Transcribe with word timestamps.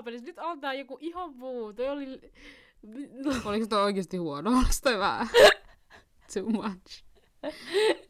Aapelista? 0.00 0.26
Nyt 0.26 0.38
antaa 0.38 0.74
joku 0.74 0.98
ihan 1.00 1.36
muu. 1.36 1.72
Toi 1.72 1.88
oli... 1.88 2.20
Oliko 3.44 3.66
toi 3.66 3.82
oikeesti 3.82 4.16
huono? 4.16 4.50
Oliko 4.56 4.70
toi 4.82 4.98
vähän 4.98 5.28
too 6.34 6.42
much 6.42 7.04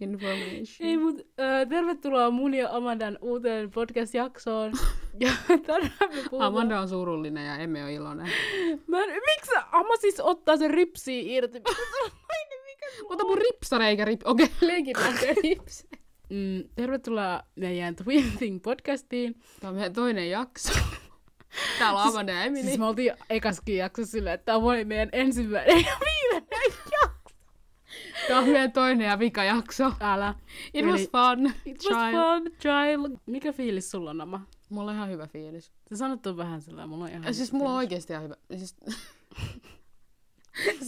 information? 0.00 0.88
Ei, 0.88 0.96
mut 0.96 1.20
äh, 1.20 1.68
tervetuloa 1.68 2.30
mun 2.30 2.54
ja 2.54 2.76
Amandan 2.76 3.18
uuteen 3.20 3.70
podcast-jaksoon. 3.70 4.72
ja 5.20 5.32
tänään 5.66 5.92
me 6.00 6.22
puhutaan... 6.30 6.42
Amanda 6.42 6.80
on 6.80 6.88
surullinen 6.88 7.46
ja 7.46 7.56
emme 7.56 7.84
ole 7.84 7.94
iloinen. 7.94 8.26
Mä 8.86 9.04
en... 9.04 9.10
Miksi 9.10 9.50
Ama 9.72 9.96
siis 9.96 10.20
ottaa 10.20 10.56
sen 10.56 10.70
ripsiä 10.70 11.22
irti? 11.24 11.62
Ota 13.04 13.24
mun 13.24 13.38
ripsare 13.38 13.88
eikä 13.88 14.04
rip... 14.04 14.20
Okei, 14.24 14.46
okay, 14.56 14.68
leikin 14.68 14.96
lähtee 15.00 15.34
ripsi. 15.42 15.88
Mm, 16.28 16.64
tervetuloa 16.74 17.42
meidän 17.56 17.96
Twin 17.96 18.32
Thing 18.38 18.62
podcastiin. 18.62 19.34
Tämä 19.60 19.68
on 19.68 19.74
meidän 19.74 19.92
toinen 19.92 20.30
jakso. 20.30 20.72
Täällä 21.78 22.02
on 22.02 22.08
Amanda 22.08 22.32
ja 22.32 22.44
Emily. 22.44 22.64
Siis 22.64 22.78
me 22.78 22.86
oltiin 22.86 23.12
ekaskin 23.30 23.76
jaksossa 23.76 24.12
silleen, 24.12 24.34
että 24.34 24.44
tämä 24.44 24.58
oli 24.58 24.84
meidän 24.84 25.08
ensimmäinen 25.12 25.84
ja 25.84 25.92
viimeinen 26.00 26.72
jakso. 27.02 27.36
Tämä 28.28 28.40
on 28.40 28.48
meidän 28.48 28.72
toinen 28.72 29.06
ja 29.06 29.18
vika 29.18 29.44
jakso. 29.44 29.92
Älä. 30.00 30.34
It 30.74 30.86
was 30.86 31.00
Eli- 31.00 31.06
fun. 31.08 31.52
It 31.64 31.76
was 31.84 32.12
fun, 32.12 32.52
trial. 32.62 33.08
Mikä 33.26 33.52
fiilis 33.52 33.90
sulla 33.90 34.10
on, 34.10 34.20
Ama? 34.20 34.46
Mulla 34.68 34.90
on 34.90 34.96
ihan 34.96 35.10
hyvä 35.10 35.26
fiilis. 35.26 35.72
Sä 35.90 35.96
sanot 35.96 36.22
ton 36.22 36.36
vähän 36.36 36.62
sillä 36.62 36.86
mulla 36.86 37.04
on 37.04 37.10
ihan 37.10 37.24
Ja 37.24 37.34
siis 37.34 37.52
mulla 37.52 37.70
on 37.70 37.76
oikeesti 37.76 38.12
ihan 38.12 38.24
hyvä. 38.24 38.34
Siis... 38.56 38.76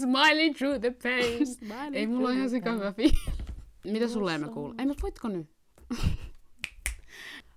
Smiling 0.00 0.56
through 0.56 0.81
the 0.81 0.91
pain. 1.03 1.47
Smiling 1.56 1.97
Ei 1.97 2.06
mulla 2.06 2.28
on 2.28 2.37
ihan 2.37 2.50
sika 2.50 2.72
hyvä 2.72 2.92
fiilis. 2.92 3.31
Mitä 3.84 4.09
sulle 4.09 4.34
emme 4.34 4.48
kuulu? 4.48 4.75
Ei 4.78 4.87
mä 4.87 4.94
voitko 5.03 5.28
nyt? 5.28 5.50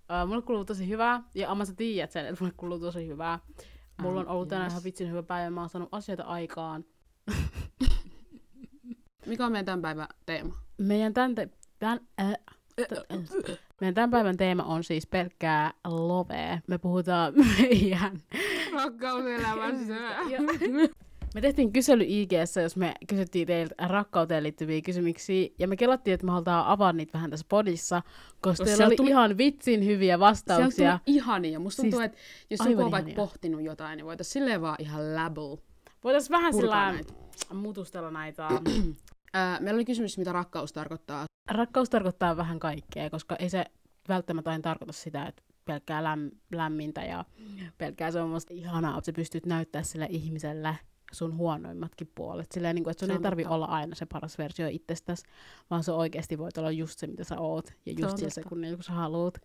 Uh, 0.10 0.28
mulle 0.30 0.42
kuuluu 0.42 0.66
tosi 0.66 0.90
hyvää, 0.90 1.24
ja 1.36 1.52
Amma 1.52 1.66
sä 1.66 1.74
tiedät 1.76 2.12
sen, 2.12 2.26
että 2.26 2.44
mulle 2.44 2.54
kuuluu 2.58 2.80
tosi 2.80 3.08
hyvää. 3.08 3.40
Mulla 4.02 4.20
on 4.20 4.28
ollut 4.28 4.48
tänään 4.48 4.66
yes. 4.66 4.74
ihan 4.74 4.84
vitsin 4.84 5.10
hyvä 5.10 5.24
päivä, 5.24 5.50
mä 5.50 5.62
oon 5.62 5.70
saanut 5.70 5.90
asioita 5.92 6.24
aikaan. 6.24 6.86
Mikä 9.26 9.46
on 9.46 9.52
meidän 9.52 9.66
tämän 9.66 9.82
päivän 9.82 10.08
teema? 10.26 10.56
Meidän 10.78 11.14
tän, 11.14 11.36
te- 11.36 11.50
tän, 11.80 12.00
äh, 12.20 12.34
t- 12.76 12.92
äh, 12.92 13.58
meidän 13.82 13.94
tämän 13.94 14.12
päivän 14.12 14.38
teema 14.38 14.64
on 14.64 14.84
siis 14.84 15.08
pelkkää 15.08 15.74
lovea. 15.88 16.60
Me 16.68 16.78
puhutaan 16.78 17.34
meidän... 17.60 18.22
Rakkauselämässä. 18.74 19.96
Me 21.36 21.42
tehtiin 21.42 21.74
kysely 21.74 22.04
IGssä, 22.08 22.62
jos 22.62 22.76
me 22.76 22.94
kysyttiin 23.08 23.48
teiltä 23.48 23.76
rakkauteen 23.88 24.44
liittyviä 24.44 24.82
kysymyksiä, 24.82 25.50
ja 25.60 25.68
me 25.68 25.76
kelattiin, 25.76 26.14
että 26.14 26.26
me 26.26 26.32
halutaan 26.32 26.68
avaa 26.68 26.94
niitä 26.94 27.14
vähän 27.14 27.30
tässä 27.30 27.46
podissa, 27.50 28.02
koska 28.02 28.40
Koska 28.42 28.66
teillä 28.66 28.86
oli 28.86 28.96
tuli- 28.96 29.10
ihan 29.10 29.38
vitsin 29.38 29.86
hyviä 29.86 30.20
vastauksia. 30.20 31.00
tuli 31.06 31.16
ihania. 31.16 31.60
Musta 31.60 31.82
tuntuu, 31.82 32.00
Siis 32.00 32.06
että 32.06 32.18
jos 32.50 32.70
joku 32.70 32.84
on 32.84 32.92
vaikka 32.92 33.12
pohtinut 33.16 33.62
jotain, 33.62 33.98
niin 33.98 34.06
voitaisiin 34.06 34.34
silleen 34.34 34.62
vaan 34.62 34.76
ihan 34.80 35.16
label. 35.16 35.58
Voitaisiin 36.04 36.32
vähän 36.32 36.54
sillä 36.54 36.94
mutustella 37.54 38.12
näitä. 38.12 38.50
Ää, 39.34 39.60
meillä 39.60 39.78
oli 39.78 39.86
kysymys, 39.86 40.18
mitä 40.18 40.32
rakkaus 40.32 40.74
tarkoittaa. 40.74 41.26
Rakkaus 41.52 41.90
tarkoittaa 41.90 42.38
vähän 42.38 42.60
kaikkea, 42.60 43.10
koska 43.10 43.36
ei 43.36 43.50
se 43.50 43.66
välttämättä 44.10 44.50
aina 44.52 44.62
tarkoita 44.62 44.94
sitä, 44.94 45.26
että 45.26 45.44
pelkkää 45.66 46.04
läm, 46.04 46.32
lämmintä 46.52 47.02
ja 47.02 47.26
pelkkää 47.78 48.12
semmoista 48.12 48.54
ihanaa, 48.54 48.98
että 48.98 49.06
sä 49.06 49.14
pystyt 49.14 49.46
näyttää 49.46 49.84
sille 49.84 50.08
ihmiselle 50.10 50.78
sun 51.12 51.38
huonoimmatkin 51.38 52.12
puolet. 52.16 52.52
Silleen, 52.52 52.76
niin 52.76 52.84
kuin, 52.84 52.92
että 52.92 53.00
sun 53.06 53.08
Se 53.08 53.14
ei 53.14 53.22
tarvi 53.22 53.44
totta. 53.44 53.56
olla 53.56 53.66
aina 53.66 53.96
se 53.96 54.06
paras 54.06 54.38
versio 54.38 54.68
itsestäsi, 54.72 55.24
vaan 55.70 55.84
se 55.84 55.92
oikeasti 55.92 56.38
voit 56.38 56.58
olla 56.58 56.72
just 56.72 57.00
se, 57.00 57.08
mitä 57.08 57.24
sä 57.24 57.40
oot, 57.40 57.66
ja 57.68 57.74
Se 57.76 57.82
just 57.90 57.98
sillä 57.98 58.10
totta. 58.30 58.30
sekunnilla, 58.30 58.76
kun 58.78 58.84
sä 58.84 58.94
haluat. 58.94 59.38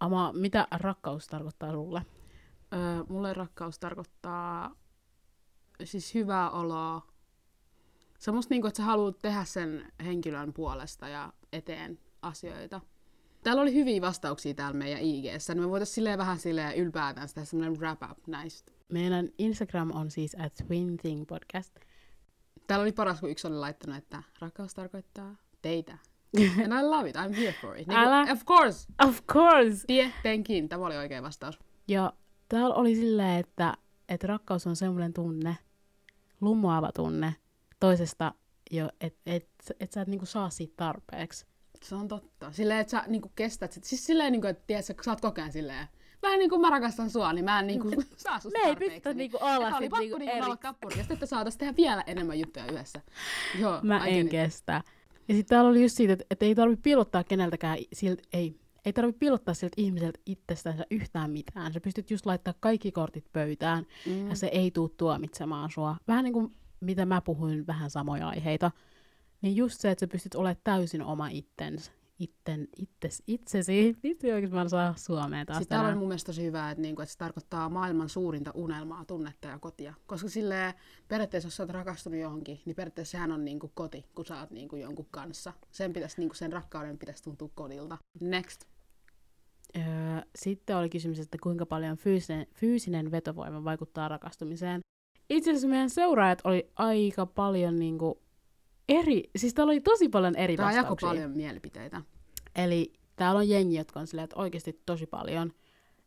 Ama, 0.00 0.32
mitä 0.32 0.68
rakkaus 0.70 1.26
tarkoittaa 1.26 1.72
sulle? 1.72 2.02
Öö, 2.74 3.04
mulle 3.08 3.32
rakkaus 3.34 3.78
tarkoittaa 3.78 4.76
siis 5.84 6.14
hyvää 6.14 6.50
oloa. 6.50 7.02
Semmoista, 8.18 8.54
niinku, 8.54 8.66
että 8.66 8.76
sä 8.76 8.82
haluat 8.84 9.18
tehdä 9.22 9.44
sen 9.44 9.92
henkilön 10.04 10.52
puolesta 10.52 11.08
ja 11.08 11.32
eteen 11.52 11.98
asioita. 12.22 12.80
Täällä 13.42 13.62
oli 13.62 13.74
hyviä 13.74 14.00
vastauksia 14.00 14.54
täällä 14.54 14.78
meidän 14.78 15.00
IGssä, 15.00 15.54
niin 15.54 15.62
me 15.62 15.70
voitaisiin 15.70 15.94
silleen 15.94 16.18
vähän 16.18 16.38
silleen 16.38 16.76
ylipäätään 16.76 17.28
tehdä 17.34 17.44
semmoinen 17.46 17.78
wrap 17.80 18.02
up 18.10 18.18
näistä. 18.26 18.72
Meidän 18.94 19.28
Instagram 19.38 19.90
on 19.94 20.10
siis 20.10 20.36
at 20.38 20.54
Twin 20.66 20.96
Thing 20.96 21.26
Podcast. 21.26 21.74
Täällä 22.66 22.82
oli 22.82 22.92
paras, 22.92 23.20
kun 23.20 23.30
yksi 23.30 23.46
oli 23.46 23.56
laittanut, 23.56 23.96
että 23.96 24.22
rakkaus 24.38 24.74
tarkoittaa 24.74 25.36
teitä. 25.62 25.98
And 26.64 26.72
I 26.72 26.82
love 26.82 27.08
it, 27.08 27.16
I'm 27.16 27.34
here 27.36 27.54
for 27.60 27.76
it. 27.76 27.86
Niin 27.86 27.98
Älä. 27.98 28.22
of 28.32 28.44
course, 28.44 28.88
Of 29.08 29.26
course! 29.26 29.84
tietenkin. 29.86 30.68
Tämä 30.68 30.86
oli 30.86 30.96
oikea 30.96 31.22
vastaus. 31.22 31.58
Ja 31.88 32.12
täällä 32.48 32.74
oli 32.74 32.94
silleen, 32.94 33.40
että, 33.40 33.74
että 34.08 34.26
rakkaus 34.26 34.66
on 34.66 34.76
semmoinen 34.76 35.12
tunne, 35.12 35.56
lumoava 36.40 36.92
tunne 36.92 37.34
toisesta, 37.80 38.34
jo, 38.70 38.88
että 39.00 39.20
et, 39.26 39.48
et 39.80 39.92
sä 39.92 40.02
et 40.02 40.08
niinku 40.08 40.26
saa 40.26 40.50
siitä 40.50 40.74
tarpeeksi. 40.76 41.46
Se 41.82 41.94
on 41.94 42.08
totta. 42.08 42.52
Silleen, 42.52 42.80
että 42.80 42.90
sä 42.90 43.04
niinku 43.06 43.32
kestät 43.34 43.72
sit. 43.72 43.84
Siis 43.84 44.06
silleen, 44.06 44.32
niinku, 44.32 44.46
että 44.46 44.64
tiedät, 44.66 44.84
sä, 44.84 44.94
sä 45.04 45.10
oot 45.10 45.20
koko 45.20 45.40
ajan 45.40 45.52
silleen, 45.52 45.86
vähän 46.24 46.38
niin 46.38 46.50
kuin 46.50 46.60
mä 46.60 46.70
rakastan 46.70 47.10
sua, 47.10 47.32
niin 47.32 47.44
mä 47.44 47.60
en 47.60 47.66
niinku 47.66 47.90
saa 48.16 48.40
susta 48.40 48.58
Me 48.58 48.68
ei 48.68 48.76
pystytä 48.76 49.08
niin- 49.10 49.18
niinku 49.18 49.36
Eka 49.36 49.46
olla 49.56 49.66
oli 49.66 49.74
sit 49.84 49.90
pakko 49.90 49.98
niinku 49.98 50.18
niinku 50.18 50.36
eri. 50.36 50.44
olla 50.46 50.56
tappuri, 50.56 50.98
ja 50.98 51.04
sitten 51.04 51.28
saataisiin 51.28 51.58
tehdä 51.60 51.76
vielä 51.76 52.02
enemmän 52.06 52.38
juttuja 52.40 52.66
yhdessä. 52.72 53.00
Joo, 53.60 53.80
Mä 53.82 54.06
en 54.06 54.28
kestä. 54.28 54.82
Ja 55.28 55.34
sitten 55.34 55.56
täällä 55.56 55.70
oli 55.70 55.82
just 55.82 55.96
siitä, 55.96 56.12
että, 56.12 56.24
että 56.30 56.44
ei 56.44 56.54
tarvi 56.54 56.76
piilottaa 56.76 57.24
keneltäkään, 57.24 57.78
siltä, 57.92 58.22
ei, 58.32 58.56
ei 58.84 58.92
tarvi 58.92 59.12
piilottaa 59.12 59.54
siltä 59.54 59.74
ihmiseltä 59.76 60.18
itsestänsä 60.26 60.86
yhtään 60.90 61.30
mitään. 61.30 61.72
Sä 61.72 61.80
pystyt 61.80 62.10
just 62.10 62.26
laittaa 62.26 62.54
kaikki 62.60 62.92
kortit 62.92 63.24
pöytään, 63.32 63.86
Mm. 64.06 64.28
ja 64.28 64.36
se 64.36 64.46
ei 64.46 64.70
tuu 64.70 64.88
tuomitsemaan 64.88 65.70
sua. 65.70 65.96
Vähän 66.08 66.24
niin 66.24 66.32
kuin 66.32 66.52
mitä 66.80 67.06
mä 67.06 67.20
puhuin, 67.20 67.66
vähän 67.66 67.90
samoja 67.90 68.28
aiheita. 68.28 68.70
Niin 69.42 69.56
just 69.56 69.80
se, 69.80 69.90
että 69.90 70.00
sä 70.00 70.06
pystyt 70.12 70.34
olemaan 70.34 70.60
täysin 70.64 71.02
oma 71.02 71.28
ittens, 71.28 71.92
itten, 72.18 72.68
itses, 72.76 73.22
itsesi. 73.26 73.96
Vitsi 74.02 74.32
oikein 74.32 74.54
mä 74.54 74.68
saa 74.68 74.94
suomea 74.96 75.44
taas 75.44 75.58
Sitten 75.58 75.78
tänään. 75.78 75.98
mun 75.98 76.08
mielestä 76.08 76.26
tosi 76.26 76.42
hyvä, 76.42 76.70
että, 76.70 76.82
niinku, 76.82 77.02
että 77.02 77.12
se 77.12 77.18
tarkoittaa 77.18 77.68
maailman 77.68 78.08
suurinta 78.08 78.50
unelmaa, 78.54 79.04
tunnetta 79.04 79.48
ja 79.48 79.58
kotia. 79.58 79.94
Koska 80.06 80.28
sille 80.28 80.74
periaatteessa, 81.08 81.46
jos 81.46 81.56
sä 81.56 81.62
oot 81.62 81.70
rakastunut 81.70 82.20
johonkin, 82.20 82.60
niin 82.64 82.76
periaatteessa 82.76 83.12
sehän 83.12 83.32
on 83.32 83.44
niinku 83.44 83.70
koti, 83.74 84.06
kun 84.14 84.26
sä 84.26 84.40
oot 84.40 84.50
niinku 84.50 84.76
jonkun 84.76 85.06
kanssa. 85.10 85.52
Sen, 85.70 85.92
pitäisi, 85.92 86.20
niinku, 86.20 86.34
sen 86.34 86.52
rakkauden 86.52 86.98
pitäisi 86.98 87.22
tuntua 87.22 87.48
kodilta. 87.54 87.98
Next. 88.20 88.64
Öö, 89.76 89.82
sitten 90.36 90.76
oli 90.76 90.88
kysymys, 90.88 91.18
että 91.18 91.38
kuinka 91.42 91.66
paljon 91.66 91.96
fyysinen, 91.96 92.46
fyysinen 92.54 93.10
vetovoima 93.10 93.64
vaikuttaa 93.64 94.08
rakastumiseen. 94.08 94.80
Itse 95.30 95.50
asiassa 95.50 95.68
meidän 95.68 95.90
seuraajat 95.90 96.40
oli 96.44 96.70
aika 96.76 97.26
paljon 97.26 97.76
niinku 97.78 98.23
eri, 98.88 99.30
siis 99.36 99.54
täällä 99.54 99.70
oli 99.70 99.80
tosi 99.80 100.08
paljon 100.08 100.36
eri 100.36 100.56
Tää 100.56 100.66
vastauksia. 100.66 101.08
paljon 101.08 101.30
mielipiteitä. 101.30 102.02
Eli 102.56 102.92
täällä 103.16 103.38
on 103.38 103.48
jengi, 103.48 103.76
jotka 103.76 104.00
on 104.00 104.06
silleen, 104.06 104.24
että 104.24 104.36
oikeasti 104.40 104.80
tosi 104.86 105.06
paljon. 105.06 105.52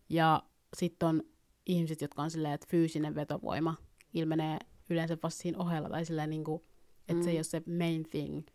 Ja 0.10 0.44
sitten 0.78 1.10
on 1.10 1.24
ihmiset, 1.66 2.02
jotka 2.02 2.22
on 2.22 2.32
silleen, 2.32 2.54
että 2.54 2.68
fyysinen 2.70 3.16
vetovoima 3.16 3.76
ilmenee 4.14 4.58
yleensä 4.90 5.18
vasta 5.24 5.42
siinä 5.42 5.58
ohella. 5.60 5.90
Tai 5.90 6.06
silleen, 6.06 6.30
niin 6.30 6.44
kuin, 6.44 6.62
että 7.08 7.24
se 7.24 7.30
Mm. 7.30 7.32
ei 7.32 7.38
ole 7.38 7.44
se 7.44 7.62
main 7.78 8.04
thing. 8.04 8.46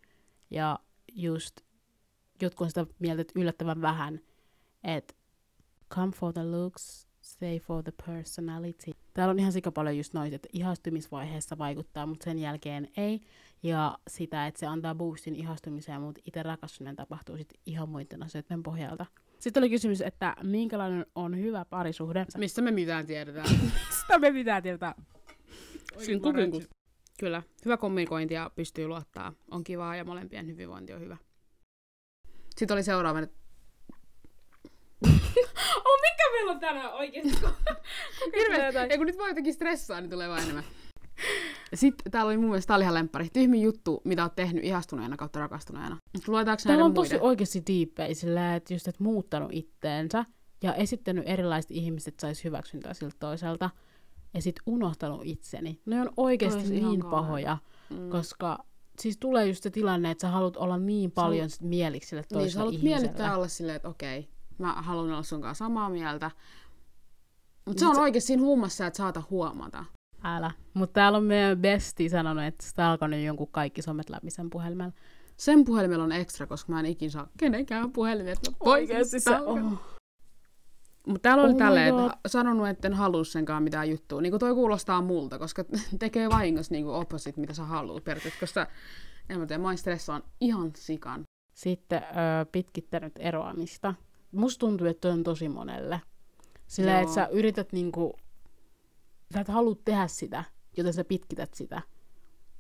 Ja 0.51 0.79
just 1.13 1.61
jotkut 2.43 2.65
on 2.65 2.71
sitä 2.71 2.87
mieltä, 2.99 3.21
että 3.23 3.41
yllättävän 3.41 3.81
vähän. 3.83 4.21
Että 4.85 5.15
come 5.95 6.13
for 6.13 6.33
the 6.33 6.45
looks, 6.45 7.09
stay 7.23 7.59
for 7.59 7.83
the 7.83 7.93
personality. 8.07 8.91
Täällä 9.15 9.31
on 9.31 9.39
ihan 9.39 9.53
sika 9.53 9.73
paljon 9.73 9.97
just 9.97 10.15
noita, 10.15 10.37
että 10.37 10.49
ihastumisvaiheessa 10.53 11.59
vaikuttaa, 11.59 12.07
mutta 12.07 12.25
sen 12.25 12.39
jälkeen 12.39 12.89
ei. 12.97 13.21
Ja 13.63 13.99
sitä, 14.09 14.47
että 14.47 14.61
se 14.61 14.67
antaa 14.67 14.95
boostin 14.95 15.37
ihastumiseen, 15.37 16.01
mutta 16.01 16.21
itse 16.27 16.43
rakastuminen 16.43 16.97
tapahtuu 16.97 17.37
sitten 17.37 17.61
ihan 17.67 17.89
muiden 17.89 18.23
asioiden 18.23 18.63
pohjalta. 18.63 19.07
Sitten 19.39 19.61
oli 19.61 19.71
kysymys, 19.71 20.01
että 20.01 20.37
minkälainen 20.43 21.07
on 21.15 21.39
hyvä 21.39 21.65
parisuhde. 21.65 22.27
Missä 22.37 22.63
me 22.63 22.71
mitään 22.71 23.07
tiedetään. 23.07 23.47
Mistä 23.89 24.19
me 24.19 24.33
pitää 24.33 24.63
tietää? 24.63 24.95
Sinkku, 25.99 26.33
kinku. 26.33 26.63
Kyllä. 27.21 27.43
Hyvä 27.65 27.77
kommunikointi 27.77 28.35
ja 28.35 28.51
pystyy 28.55 28.89
luottaa. 28.89 29.33
On 29.51 29.65
kivaa 29.65 29.97
ja 29.97 30.05
molempien 30.05 30.47
hyvinvointi 30.47 30.93
on 30.93 31.01
hyvä. 31.01 31.17
Sitten 32.57 32.75
oli 32.75 32.83
seuraava, 32.83 33.19
että 33.19 33.42
oh, 35.87 36.01
mikä 36.01 36.33
meillä 36.33 36.53
on 36.53 36.61
tänään 36.61 36.93
oikeesti? 36.93 37.39
Hirveästi. 38.39 38.93
Ja 38.93 38.97
kun 38.97 39.07
nyt 39.07 39.19
voi 39.19 39.29
jotenkin 39.29 39.55
stressaa, 39.55 40.01
niin 40.01 40.11
tulee 40.11 40.29
vaan 40.29 40.43
enemmän. 40.43 40.65
Sitten 41.75 42.13
täällä 42.13 42.29
oli 42.29 42.37
mun 42.37 42.49
mielestä, 42.51 42.67
tää 42.67 42.77
oli 42.77 42.83
ihan 42.85 42.95
lemppari. 42.95 43.29
Tyhmin 43.33 43.63
juttu, 43.63 44.01
mitä 44.05 44.23
oot 44.23 44.35
tehnyt 44.35 44.65
ihastuneena 44.65 45.17
kautta 45.17 45.39
rakastuneena. 45.41 45.97
Luetaanko 46.27 46.63
Täällä 46.67 46.85
on 46.85 46.95
tosi 46.95 47.11
muiden? 47.11 47.27
oikeasti 47.27 47.63
diippejä 47.67 48.15
sillä, 48.15 48.55
että 48.57 48.75
just 48.75 48.89
että 48.89 49.05
muuttanut 49.05 49.49
itteensä 49.53 50.25
ja 50.63 50.75
esittänyt 50.75 51.25
erilaiset 51.29 51.71
ihmiset 51.71 52.21
sais 52.21 52.45
hyväksyntää 52.45 52.95
siltä 52.95 53.17
toiselta 53.21 53.71
ja 54.35 54.43
sitten 54.43 54.63
unohtanut 54.67 55.21
itseni. 55.25 55.81
Ne 55.87 56.01
on 56.01 56.11
oikeasti 56.17 56.61
Ois 56.61 56.71
ihan 56.71 56.91
niin 56.91 57.05
pahoja, 57.11 57.59
Mm. 57.91 58.11
koska 58.11 58.59
siis 59.01 59.17
tulee 59.17 59.47
just 59.47 59.63
se 59.63 59.71
tilanne, 59.71 60.11
että 60.11 60.23
sä 60.23 60.29
haluat 60.29 60.57
olla 60.57 60.79
niin 60.79 61.11
paljon 61.11 61.51
sit 61.51 61.61
mieliksi 61.61 62.09
sille 62.09 62.23
Niin, 62.23 62.29
toiselle 62.29 62.51
sä 62.53 62.59
haluat 62.59 62.75
ihmiselle. 62.75 62.99
miellyttää 63.01 63.37
olla 63.37 63.49
silleen, 63.49 63.77
että 63.77 63.89
okei, 63.89 64.29
Mä 64.59 64.73
haluan 64.73 65.11
olla 65.11 65.23
sun 65.23 65.43
kanssa 65.43 65.65
samaa 65.65 65.91
mieltä. 65.91 66.31
Mutta 67.67 67.71
Mut 67.71 67.79
se 67.79 67.87
on 67.87 67.99
oikein 68.05 68.23
siinä 68.23 68.43
huumassa, 68.43 68.87
että 68.87 68.97
saata 68.97 69.23
huomata. 69.31 69.85
Älä. 70.25 70.51
Mutta 70.75 70.93
täällä 70.95 71.19
on 71.19 71.25
meidän 71.25 71.59
besti 71.59 72.09
sanonut, 72.09 72.45
että 72.45 72.67
sitä 72.67 72.91
alkoi 72.91 73.09
nyt 73.09 73.25
jonkun 73.25 73.49
kaikki 73.51 73.83
somet 73.83 74.11
läpi 74.11 74.31
sen 74.31 74.51
puhelimella. 74.51 74.93
Sen 75.37 75.65
puhelimella 75.65 76.05
on 76.05 76.13
ekstra, 76.13 76.47
koska 76.47 76.73
mä 76.73 76.81
en 76.81 76.87
ikin 76.87 77.11
saa 77.11 77.29
kenenkään 77.39 77.91
mä 77.97 78.33
Oikeesti 78.61 79.21
se 79.21 79.41
on. 79.41 79.79
Mutta 81.07 81.23
täällä 81.23 81.45
oli 81.45 81.53
Oh 81.53 81.59
tälleen, 81.59 81.89
että 81.89 82.19
sanonut, 82.27 82.69
että 82.69 82.89
en 82.89 82.95
halua 82.95 83.25
senkaan 83.25 83.63
mitään 83.63 83.91
juttua. 83.91 84.21
Niin 84.21 84.33
kuin 84.33 84.41
toi 84.41 84.55
kuulostaa 84.55 85.03
multa, 85.03 85.39
koska 85.39 85.65
tekee 85.99 86.29
vahingossa 86.29 86.75
niin 86.75 86.87
opposit, 86.87 87.37
mitä 87.37 87.55
sä 87.55 87.65
haluat 87.65 88.05
periaatteessa. 88.05 88.41
Koska 88.41 88.67
en 89.29 89.41
mä 89.41 89.47
tiedä, 89.47 89.63
mä 89.63 89.77
stressaan 89.77 90.23
ihan 90.41 90.71
sikan. 90.77 91.23
Sitten 91.55 92.03
öö, 92.03 92.45
pitkittänyt 92.53 93.13
eroamista. 93.19 93.95
Musta 94.33 94.59
tuntuu, 94.61 94.87
että 94.87 95.09
on 95.09 95.23
tosi 95.23 95.49
monelle. 95.49 96.01
Sillä, 96.67 97.01
että 97.01 97.15
sä 97.15 97.27
yrität 97.27 97.73
niinku, 97.73 98.13
sä 99.35 99.41
et 99.41 99.49
halua 99.49 99.77
tehdä 99.85 100.07
sitä, 100.07 100.45
joten 100.77 100.93
sä 100.93 101.05
pitkität 101.05 101.55
sitä. 101.55 101.83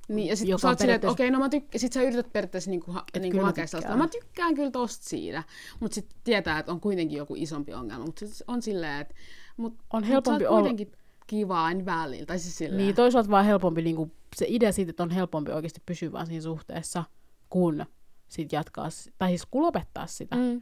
Niin, 0.09 0.29
ja 0.29 0.37
sit 0.37 0.49
Joka 0.49 0.55
kun 0.57 0.61
sä 0.61 0.69
oot 0.69 0.79
silleen, 0.79 0.95
että 0.97 1.11
okei, 1.11 1.31
no 1.31 1.39
mä 1.39 1.47
tykk- 1.49 1.79
sit 1.79 1.93
sä 1.93 2.03
yrität 2.03 2.33
periaatteessa 2.33 2.71
niinku, 2.71 2.93
ha- 2.93 3.05
niinku 3.21 3.41
hakea 3.41 3.67
sellaista. 3.67 3.79
tykkään. 3.79 3.99
Mä 3.99 4.09
tykkään 4.09 4.55
kyllä 4.55 4.71
tosta 4.71 5.09
siitä, 5.09 5.43
mutta 5.81 5.95
sit 5.95 6.07
tietää, 6.25 6.59
että 6.59 6.73
on 6.73 6.81
kuitenkin 6.81 7.19
joku 7.19 7.35
isompi 7.37 7.75
ongelma. 7.75 8.05
Mutta 8.07 8.27
sit 8.27 8.43
on 8.47 8.63
silleen, 8.63 9.01
että 9.01 9.15
mut, 9.57 9.75
On 9.93 10.03
mut 10.03 10.09
helpompi 10.09 10.45
sä 10.45 10.49
oot 10.49 10.53
olla- 10.53 10.61
kuitenkin 10.61 10.93
kiva 11.27 11.65
aina 11.65 11.85
välillä. 11.85 12.27
Tai 12.27 12.39
siis 12.39 12.59
silleen. 12.59 12.79
Niin 12.79 12.95
toisaalta 12.95 13.31
vaan 13.31 13.45
helpompi, 13.45 13.83
niinku, 13.83 14.11
se 14.37 14.47
idea 14.49 14.73
siitä, 14.73 14.91
että 14.91 15.03
on 15.03 15.11
helpompi 15.11 15.53
oikeasti 15.53 15.83
pysyä 15.87 16.13
vaan 16.13 16.27
siinä 16.27 16.43
suhteessa, 16.43 17.05
kun 17.51 17.87
sit 18.29 18.53
jatkaa, 18.53 18.89
tai 19.19 19.29
siis 19.29 19.47
kun 19.51 19.63
lopettaa 19.63 20.07
sitä. 20.07 20.37
Mm. 20.37 20.61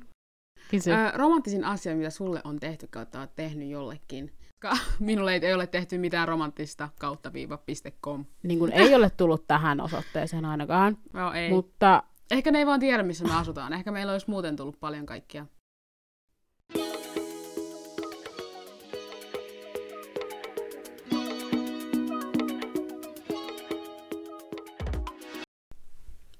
Kysy. 0.70 0.90
Ö, 0.90 1.10
romanttisin 1.14 1.64
asia, 1.64 1.96
mitä 1.96 2.10
sulle 2.10 2.40
on 2.44 2.60
tehty 2.60 2.86
kautta 2.90 3.20
oot 3.20 3.36
tehnyt 3.36 3.68
jollekin. 3.68 4.32
Minulle 5.00 5.34
ei 5.34 5.54
ole 5.54 5.66
tehty 5.66 5.98
mitään 5.98 6.28
romanttista 6.28 6.88
kautta 7.00 7.32
viiva.com. 7.32 8.24
niin 8.42 8.58
kun 8.58 8.72
ei 8.72 8.94
ole 8.94 9.10
tullut 9.10 9.46
tähän 9.46 9.80
osoitteeseen 9.80 10.44
ainakaan. 10.44 10.96
No 11.12 11.32
ei. 11.32 11.50
Mutta 11.50 12.02
Ehkä 12.30 12.50
ne 12.50 12.58
ei 12.58 12.66
vaan 12.66 12.80
tiedä, 12.80 13.02
missä 13.02 13.24
me 13.24 13.34
asutaan. 13.34 13.72
Ehkä 13.72 13.92
meillä 13.92 14.12
olisi 14.12 14.30
muuten 14.30 14.56
tullut 14.56 14.80
paljon 14.80 15.06
kaikkia. 15.06 15.46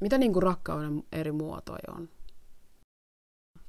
Mitä 0.01 0.19
niinku 0.19 0.41
rakkauden 0.41 1.03
eri 1.13 1.33
muotoja 1.33 1.93
on? 1.97 2.09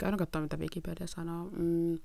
Käydään 0.01 0.17
katsomaan, 0.17 0.43
mitä 0.45 0.57
Wikipedia 0.57 1.07
sanoo. 1.07 1.49
Mm. 1.51 1.99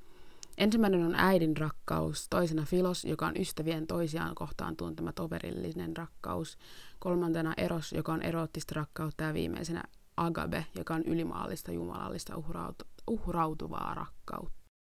Ensimmäinen 0.58 1.02
on 1.06 1.14
äidin 1.14 1.56
rakkaus, 1.56 2.28
toisena 2.28 2.64
filos, 2.64 3.04
joka 3.04 3.26
on 3.26 3.36
ystävien 3.40 3.86
toisiaan 3.86 4.34
kohtaan 4.34 4.76
tuntema 4.76 5.12
toverillinen 5.12 5.96
rakkaus. 5.96 6.58
Kolmantena 6.98 7.54
eros, 7.56 7.92
joka 7.92 8.12
on 8.12 8.22
eroottista 8.22 8.74
rakkautta 8.74 9.24
ja 9.24 9.34
viimeisenä 9.34 9.82
agabe, 10.16 10.66
joka 10.74 10.94
on 10.94 11.02
ylimaallista, 11.02 11.72
jumalallista, 11.72 12.34
uhrautu- 12.34 12.86
uhrautuvaa 13.06 13.94
rakkautta. 13.94 14.58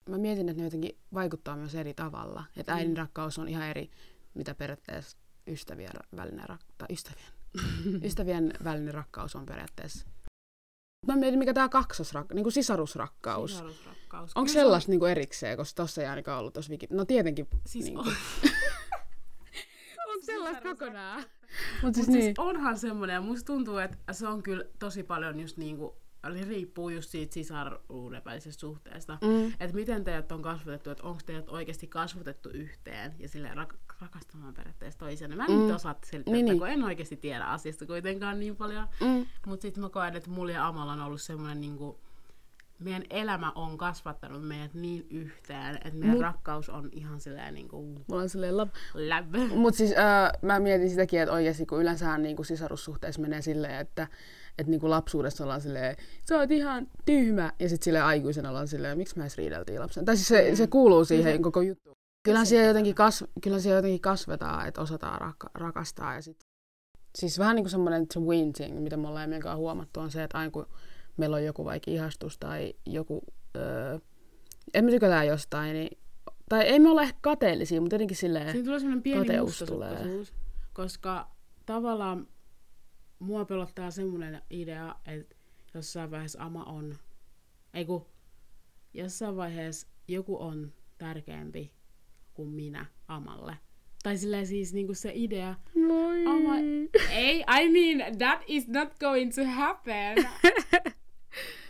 Mä 0.09 0.17
mietin, 0.17 0.49
että 0.49 0.61
ne 0.61 0.65
jotenkin 0.67 0.97
vaikuttaa 1.13 1.55
myös 1.55 1.75
eri 1.75 1.93
tavalla. 1.93 2.43
Että 2.57 2.73
äidin 2.73 2.91
Mm. 2.91 2.97
rakkaus 2.97 3.39
on 3.39 3.47
ihan 3.47 3.67
eri, 3.67 3.89
mitä 4.33 4.55
periaatteessa 4.55 5.17
ystävien 5.47 5.91
välinen 6.15 6.49
rakkaus, 6.49 6.89
ystävien, 6.89 7.31
ystävien 8.07 8.53
välinen 8.63 8.93
rakkaus 8.93 9.35
on 9.35 9.45
periaatteessa. 9.45 10.07
Mä 11.05 11.15
mietin, 11.15 11.39
mikä 11.39 11.53
tää 11.53 11.69
kaksosrakkaus, 11.69 12.35
niin 12.35 12.43
kuin 12.43 12.53
sisarusrakkaus. 12.53 13.51
Sisarusrakkaus. 13.51 14.31
Onko 14.35 14.45
Kyllä 14.45 14.53
se 14.53 14.59
on- 14.59 14.63
sellaista 14.65 14.91
niinku 14.91 15.05
erikseen, 15.05 15.57
koska 15.57 15.75
tossa 15.83 16.01
ei 16.01 16.07
ainakaan 16.07 16.39
ollut 16.39 16.53
tossa 16.53 16.71
Wiki... 16.71 16.87
No 16.89 17.05
tietenkin. 17.05 17.47
Siis 17.65 17.85
niinku. 17.85 18.01
on. 18.01 18.07
Onko 20.09 20.25
sellaista 20.25 20.61
kokonaan? 20.61 21.19
Mut 21.19 21.27
Mut 21.83 21.95
siis 21.95 22.05
siis 22.05 22.17
niin. 22.25 22.33
onhan 22.37 22.77
semmoinen, 22.77 23.13
ja 23.13 23.21
musta 23.21 23.45
tuntuu, 23.45 23.77
että 23.77 23.97
se 24.13 24.27
on 24.27 24.43
kyllä 24.43 24.63
tosi 24.79 25.03
paljon 25.03 25.39
just 25.39 25.57
niinku, 25.57 25.97
eli 26.23 26.45
riippuu 26.45 26.89
just 26.89 27.09
siitä 27.09 27.33
sisaruuden 27.33 28.21
välisestä 28.25 28.59
suhteesta. 28.61 29.17
Mm. 29.21 29.47
Että 29.59 29.75
miten 29.75 30.03
teidät 30.03 30.31
on 30.31 30.41
kasvatettu, 30.41 30.89
että 30.89 31.03
onko 31.03 31.21
teidät 31.25 31.49
oikeasti 31.49 31.87
kasvatettu 31.87 32.49
yhteen 32.49 33.15
ja 33.19 33.29
sille 33.29 33.49
rak- 33.53 33.86
rakastamaan 34.01 34.53
periaatteessa 34.53 34.99
toisiaan. 34.99 35.37
Mä 35.37 35.45
en 35.45 35.51
Mm. 35.51 35.59
nyt 35.67 35.75
osaa 35.75 35.95
selittää, 36.05 36.33
Niin, 36.33 36.45
niin, 36.45 36.51
niin. 36.51 36.59
kun 36.59 36.69
en 36.69 36.83
oikeasti 36.83 37.17
tiedä 37.17 37.45
asiasta 37.45 37.85
kuitenkaan 37.85 38.39
niin 38.39 38.55
paljon. 38.55 38.87
Mm. 39.01 39.25
Mutta 39.45 39.61
sitten 39.61 39.83
mä 39.83 39.89
koen, 39.89 40.15
että 40.15 40.29
mulla 40.29 40.51
ja 40.51 40.67
Amalla 40.67 40.93
on 40.93 41.01
ollut 41.01 41.21
semmoinen 41.21 41.61
niinku, 41.61 41.99
meidän 42.79 43.03
elämä 43.09 43.51
on 43.55 43.77
kasvattanut 43.77 44.47
meidät 44.47 44.73
niin 44.73 45.07
yhteen, 45.09 45.75
että 45.75 45.93
meidän 45.99 46.17
Mut- 46.17 46.21
rakkaus 46.21 46.69
on 46.69 46.89
ihan 46.91 47.19
silleen 47.19 47.53
niinku 47.53 47.81
Mulla 48.07 48.21
on 48.21 48.29
silleen 48.29 48.57
lab... 48.57 48.69
läppä. 48.93 49.37
Mut 49.55 49.75
siis 49.75 49.91
äh, 49.91 50.31
mä 50.41 50.59
mietin 50.59 50.89
sitäkin, 50.89 51.19
että 51.21 51.33
oikeasti 51.33 51.65
kun 51.65 51.81
yleensähän 51.81 52.23
niinku 52.23 52.43
sisarussuhteessa 52.43 53.21
menee 53.21 53.41
silleen, 53.41 53.75
että 53.79 54.07
et 54.57 54.67
niinku 54.67 54.89
lapsuudessa 54.89 55.43
ollaan 55.43 55.61
silleen, 55.61 55.95
sä 56.29 56.37
oot 56.37 56.51
ihan 56.51 56.87
tyhmä. 57.05 57.51
Ja 57.59 57.69
sitten 57.69 57.83
silleen 57.85 58.05
aikuisena 58.05 58.49
ollaan 58.49 58.67
silleen, 58.67 58.97
miksi 58.97 59.17
mä 59.17 59.23
edes 59.23 59.37
riideltiin 59.37 59.79
lapsen. 59.79 60.05
Tai 60.05 60.15
siis 60.15 60.27
se, 60.27 60.55
se 60.55 60.67
kuuluu 60.67 61.05
siihen 61.05 61.33
se- 61.37 61.41
koko 61.41 61.61
juttuun. 61.61 61.96
Kyllähän 62.27 62.47
siellä 62.47 62.67
jotenkin, 62.67 62.95
kas, 62.95 63.23
kyllähän 63.43 63.61
siellä 63.61 63.77
jotenkin 63.77 64.01
kasvetaan, 64.01 64.67
että 64.67 64.81
osataan 64.81 65.31
rak- 65.31 65.51
rakastaa. 65.53 66.15
Ja 66.15 66.21
sit... 66.21 66.39
Siis 67.15 67.39
vähän 67.39 67.55
niin 67.55 67.63
kuin 67.63 67.71
semmoinen 67.71 68.05
se 68.13 68.19
win 68.19 68.53
thing, 68.53 68.79
mitä 68.79 68.97
me 68.97 69.07
ollaan 69.07 69.23
ennenkaan 69.23 69.57
huomattu, 69.57 69.99
on 69.99 70.11
se, 70.11 70.23
että 70.23 70.37
aina 70.37 70.51
kun 70.51 70.67
meillä 71.17 71.35
on 71.35 71.45
joku 71.45 71.65
vaikka 71.65 71.91
ihastus 71.91 72.37
tai 72.37 72.73
joku, 72.85 73.21
öö, 73.55 73.99
en 74.73 74.85
me 74.85 74.91
tykätään 74.91 75.27
jostain, 75.27 75.73
niin, 75.73 75.97
tai 76.49 76.63
ei 76.63 76.79
me 76.79 76.89
olla 76.89 77.01
ehkä 77.01 77.17
kateellisia, 77.21 77.81
mutta 77.81 77.95
jotenkin 77.95 78.17
silleen, 78.17 78.51
Siinä 78.51 78.65
tulee 78.65 78.79
semmoinen 78.79 79.03
pieni 79.03 79.21
Kateus 79.21 79.47
mustasukkaisuus, 79.47 80.33
koska 80.73 81.31
tavallaan 81.65 82.27
mua 83.19 83.45
pelottaa 83.45 83.91
semmoinen 83.91 84.41
idea, 84.49 84.95
että 85.05 85.35
jossain 85.73 86.11
vaiheessa 86.11 86.43
ama 86.43 86.63
on, 86.63 86.95
ei 87.73 87.85
kun, 87.85 88.05
jossain 88.93 89.35
vaiheessa 89.35 89.87
joku 90.07 90.41
on 90.41 90.73
tärkeämpi 90.97 91.76
kuin 92.37 92.49
minä 92.49 92.85
amalle. 93.07 93.57
Tai 94.03 94.17
silleen 94.17 94.47
siis 94.47 94.73
niinku 94.73 94.93
se 94.93 95.11
idea, 95.15 95.55
Moi. 95.87 96.25
ama, 96.25 96.55
ei, 97.11 97.39
I 97.39 97.69
mean, 97.95 98.17
that 98.17 98.41
is 98.47 98.67
not 98.67 98.89
going 98.99 99.31
to 99.35 99.43
happen. 99.45 100.15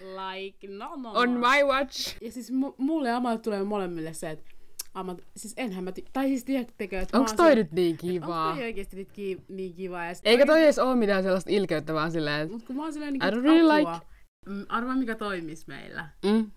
like, 0.02 0.68
no, 0.68 0.96
no, 0.96 1.12
On 1.14 1.34
no. 1.42 1.50
my 1.50 1.64
watch. 1.64 2.18
Ja 2.24 2.32
siis 2.32 2.52
mu- 2.52 2.76
mulle 2.78 3.10
ja 3.10 3.18
Amalle 3.18 3.40
tulee 3.40 3.64
molemmille 3.64 4.14
se, 4.14 4.30
että 4.30 4.52
Ama, 4.94 5.16
siis 5.36 5.54
enhän 5.58 5.84
mä, 5.84 5.92
tai 6.14 6.28
siis 6.28 6.44
tiedättekö, 6.44 7.00
että 7.00 7.20
Onks 7.20 7.34
toi 7.34 7.50
se- 7.50 7.56
nyt 7.56 7.72
niin 7.72 7.92
Onko 7.92 8.02
kivaa? 8.08 8.54
toi 8.56 8.64
oikeesti 8.64 8.96
nyt 8.96 9.12
ki- 9.12 9.42
niin 9.48 9.74
kiva? 9.74 10.06
Ja 10.06 10.14
Eikä 10.24 10.46
toi 10.46 10.54
oikeesti- 10.56 10.64
edes 10.64 10.80
oo 10.80 10.96
mitään 10.96 11.24
sellaista 11.24 11.52
ilkeyttä, 11.52 11.94
vaan 11.94 12.12
silleen, 12.12 12.42
että 12.42 12.54
Mut 12.54 12.64
kun 12.64 12.76
mä 12.76 12.82
oon 12.84 12.94
silleen 12.94 13.14
niinku, 13.14 13.42
really 13.42 13.72
apua. 13.82 14.02
Mm, 14.46 14.66
Arvaa 14.70 14.96
mikä 14.96 15.16
toimis 15.16 15.68
meillä. 15.68 16.10
mm, 16.26 16.52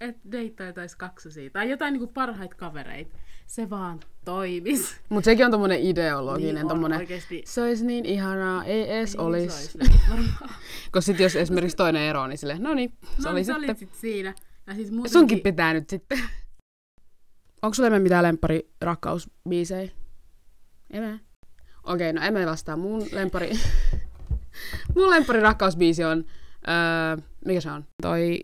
Et 0.00 0.16
deittailtais 0.32 0.96
kaksosia. 0.96 1.50
Tai 1.50 1.70
jotain 1.70 1.92
niinku 1.92 2.06
parhaita 2.06 2.56
kavereita. 2.56 3.18
Se 3.46 3.70
vaan 3.70 4.00
toimis. 4.24 4.96
Mut 5.08 5.24
sekin 5.24 5.44
on 5.44 5.50
tommonen 5.50 5.80
ideologinen, 5.80 6.54
niin 6.54 6.64
on 6.64 6.68
tommonen, 6.68 7.08
se 7.44 7.62
olisi 7.62 7.86
niin 7.86 8.04
ihanaa, 8.06 8.64
ei 8.64 8.92
edes 8.92 9.12
Niin, 9.12 9.20
olis. 9.20 9.72
se 9.72 9.78
olis 9.78 9.92
varmaan. 10.10 10.38
Koska 10.92 11.00
sit 11.00 11.20
jos 11.20 11.36
esimerkiksi 11.36 11.76
toinen 11.76 12.02
ero, 12.02 12.26
niin 12.26 12.38
silleen, 12.38 12.62
no 12.62 12.74
niin, 12.74 12.92
se 13.18 13.22
no, 13.24 13.30
oli 13.30 13.44
sä 13.44 13.52
sitten. 13.52 13.70
olit 13.70 13.78
sit 13.78 13.94
siinä. 13.94 14.34
Ja 14.66 14.74
siis 14.74 14.90
muutenkin, 14.90 15.12
Sunkin 15.12 15.40
pitää 15.40 15.72
nyt 15.72 15.90
sitten. 15.90 16.18
Onko 17.62 17.74
sulla 17.74 17.98
mitään 18.00 18.22
lemppari 18.24 18.70
rakkausbiisejä? 18.80 19.90
Emme. 20.90 21.20
Okei, 21.84 22.12
no 22.12 22.22
emme 22.22 22.46
vastaa. 22.46 22.76
Mun 22.76 23.06
lempari... 23.12 23.50
Mun 24.96 25.10
lempari 25.10 25.40
rakkausbiisi 25.40 26.04
on... 26.04 26.24
Öö, 26.68 27.24
mikä 27.44 27.60
se 27.60 27.70
on? 27.70 27.84
Toi 28.02 28.38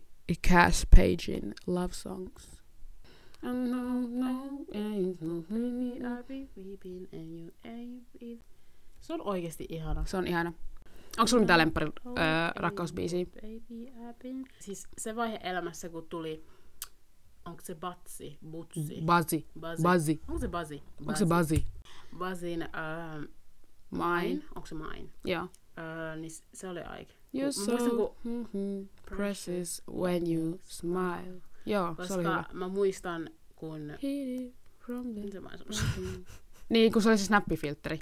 Cass 0.48 0.86
Pagein 0.96 1.54
Love 1.66 1.92
Songs. 1.92 2.61
I 3.42 3.46
know, 3.46 4.06
no, 4.08 4.64
ain't 4.74 5.20
no 5.20 5.42
Baby, 5.42 5.98
I 5.98 6.22
be 6.28 6.48
weeping 6.56 7.08
and 7.12 7.40
you 7.40 7.50
ain't. 7.64 8.40
Se 9.00 9.12
on 9.12 9.20
oikeesti 9.20 9.66
ihana. 9.68 10.04
Se 10.04 10.16
on 10.16 10.26
ihana. 10.26 10.52
Onko 11.18 11.26
sulla 11.26 11.40
mitään 11.40 11.58
lempari 11.58 11.86
öö, 12.06 12.12
rakkausbiisiä? 12.56 13.24
I've. 13.42 14.48
Siis 14.60 14.86
se 14.98 15.16
vaihe 15.16 15.40
elämässä, 15.42 15.88
kun 15.88 16.06
tuli... 16.08 16.44
Onko 17.44 17.60
se 17.62 17.74
Batsi? 17.74 18.38
Butsi? 18.50 18.80
Buzzy. 18.80 19.44
Buzzy. 19.82 20.20
Onko 20.28 20.38
se 20.38 20.48
Buzzy? 20.48 20.80
Onko 21.00 21.16
se 21.16 21.26
Buzzy? 21.26 21.64
Buzzin 22.18 22.62
uh, 22.62 23.24
Mine. 23.90 24.42
Onko 24.54 24.66
se 24.66 24.74
Mine? 24.74 25.08
Joo. 25.24 25.42
Uh, 25.44 26.20
niin 26.20 26.30
se 26.54 26.68
oli 26.68 26.80
aika. 26.80 27.12
You're 27.34 27.52
so 27.52 27.70
muistan, 27.70 27.90
kun- 27.96 28.88
precious 29.16 29.82
when 29.88 30.22
you 30.32 30.58
smile. 30.64 31.40
Joo, 31.66 31.94
se 32.06 32.14
oli 32.14 32.22
hyvä. 32.22 32.36
Koska 32.36 32.52
mä 32.52 32.68
muistan, 32.68 33.30
kun... 33.56 33.92
From 34.78 35.14
the... 35.14 35.40
Mä. 35.40 35.50
Niin, 36.68 36.92
kun 36.92 37.02
se 37.02 37.08
oli 37.08 37.18
se 37.18 37.24
snappifiltteri. 37.24 37.98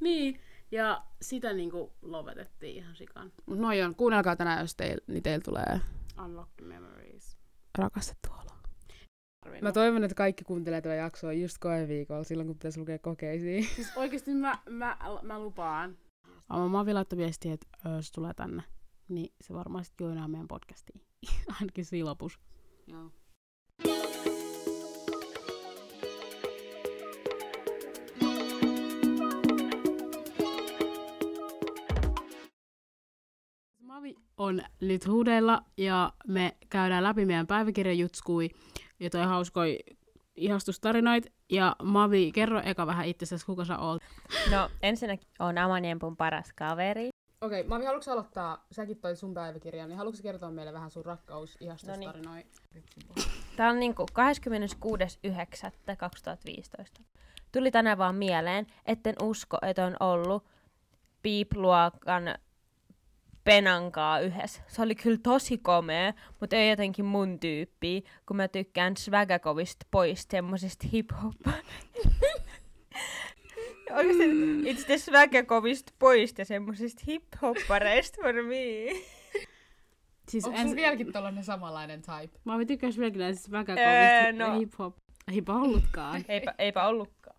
niin, 0.00 0.40
ja 0.70 1.02
sitä 1.22 1.52
niinku 1.52 1.92
lopetettiin 2.02 2.76
ihan 2.76 2.96
sikan. 2.96 3.32
Mut 3.46 3.58
noi 3.58 3.82
on, 3.82 3.94
kuunnelkaa 3.94 4.36
tänään, 4.36 4.60
jos 4.60 4.76
teil, 4.76 5.00
niin 5.06 5.22
teillä 5.22 5.42
tulee. 5.44 5.80
Unlock 6.24 6.50
the 6.56 6.66
memories. 6.66 7.38
rakastettu 7.78 8.28
olo. 8.32 8.54
Mä 9.62 9.72
toivon, 9.72 10.04
että 10.04 10.14
kaikki 10.14 10.44
kuuntelee 10.44 10.80
tätä 10.80 10.94
jaksoa 10.94 11.32
just 11.32 11.58
koeviikolla, 11.58 12.24
silloin 12.24 12.46
kun 12.46 12.56
pitäisi 12.56 12.80
lukea 12.80 12.98
kokeisiin. 12.98 13.64
Siis 13.76 13.96
oikeesti 13.96 14.34
mä, 14.34 14.58
mä, 14.70 14.96
mä 15.22 15.38
lupaan. 15.38 15.96
Mä 16.48 16.68
Mavi 16.68 16.94
laittoi 16.94 17.18
viestiä, 17.18 17.52
että 17.52 17.66
se 18.00 18.12
tulee 18.12 18.34
tänne. 18.34 18.62
Niin 19.08 19.34
se 19.40 19.54
varmaan 19.54 19.84
sitten 19.84 20.04
joinaa 20.04 20.28
meidän 20.28 20.48
podcastiin. 20.48 21.02
Ainakin 21.60 21.84
siinä 21.84 22.10
Joo. 22.86 23.10
Mavi 33.78 34.14
on 34.36 34.62
nyt 34.80 35.06
huudeilla 35.06 35.62
ja 35.76 36.12
me 36.26 36.56
käydään 36.70 37.04
läpi 37.04 37.24
meidän 37.24 37.46
päiväkirjajutskui 37.46 38.50
ja 39.00 39.10
toi 39.10 39.24
hauskoi 39.24 39.78
ihastustarinoit. 40.36 41.32
Ja 41.50 41.76
Mavi, 41.82 42.32
kerro 42.32 42.60
eka 42.64 42.86
vähän 42.86 43.06
itsestäsi, 43.06 43.46
kuka 43.46 43.64
sä 43.64 43.78
oot. 43.78 44.02
No, 44.50 44.70
ensinnäkin 44.82 45.28
on 45.38 45.58
Amaniempun 45.58 46.16
paras 46.16 46.52
kaveri. 46.52 47.13
Okei, 47.44 47.60
okay, 47.60 47.68
Mavi, 47.68 47.84
haluatko 47.84 48.10
aloittaa, 48.10 48.66
säkin 48.70 48.96
toi 48.96 49.16
sun 49.16 49.34
päiväkirjan, 49.34 49.88
niin 49.88 49.98
haluatko 49.98 50.22
kertoa 50.22 50.50
meille 50.50 50.72
vähän 50.72 50.90
sun 50.90 51.04
rakkaus 51.04 51.56
ihastustarinoita? 51.60 52.62
Tämä 53.56 53.70
on 53.70 53.80
niinku 53.80 54.06
26.9.2015. 56.98 57.02
Tuli 57.52 57.70
tänään 57.70 57.98
vaan 57.98 58.14
mieleen, 58.14 58.66
etten 58.86 59.14
usko, 59.22 59.58
että 59.62 59.86
on 59.86 59.96
ollut 60.00 60.44
piipluokan 61.22 62.34
penankaa 63.44 64.20
yhdessä. 64.20 64.62
Se 64.66 64.82
oli 64.82 64.94
kyllä 64.94 65.18
tosi 65.22 65.58
komea, 65.58 66.12
mutta 66.40 66.56
ei 66.56 66.70
jotenkin 66.70 67.04
mun 67.04 67.40
tyyppiä, 67.40 68.00
kun 68.26 68.36
mä 68.36 68.48
tykkään 68.48 68.96
Swagakovista 68.96 69.86
pois 69.90 70.26
semmosista 70.30 70.88
hip-hop. 70.92 71.52
Oikeasti 73.96 74.53
it's 74.74 74.84
the 74.86 74.98
Swagakovista 74.98 75.92
pois 75.98 76.34
ja 76.38 76.44
semmosista 76.44 77.02
hip-hoppareista 77.06 78.22
for 78.22 78.34
me. 78.42 79.00
Siis 80.28 80.44
Onko 80.44 80.58
sulla 80.60 80.76
vieläkin 80.76 81.12
tollanen 81.12 81.44
samanlainen 81.44 82.02
type? 82.02 82.38
Mavi 82.44 82.66
tykkäs 82.66 82.98
vieläkin 82.98 83.18
näistä 83.18 83.48
Öö, 83.48 83.58
väkäkovista 83.60 84.44
no. 84.46 84.58
hip-hop. 84.60 84.94
Eipä 85.32 85.52
ollutkaan. 85.54 86.24
Eipä, 86.28 86.54
eipä 86.58 86.86
ollutkaan. 86.86 87.36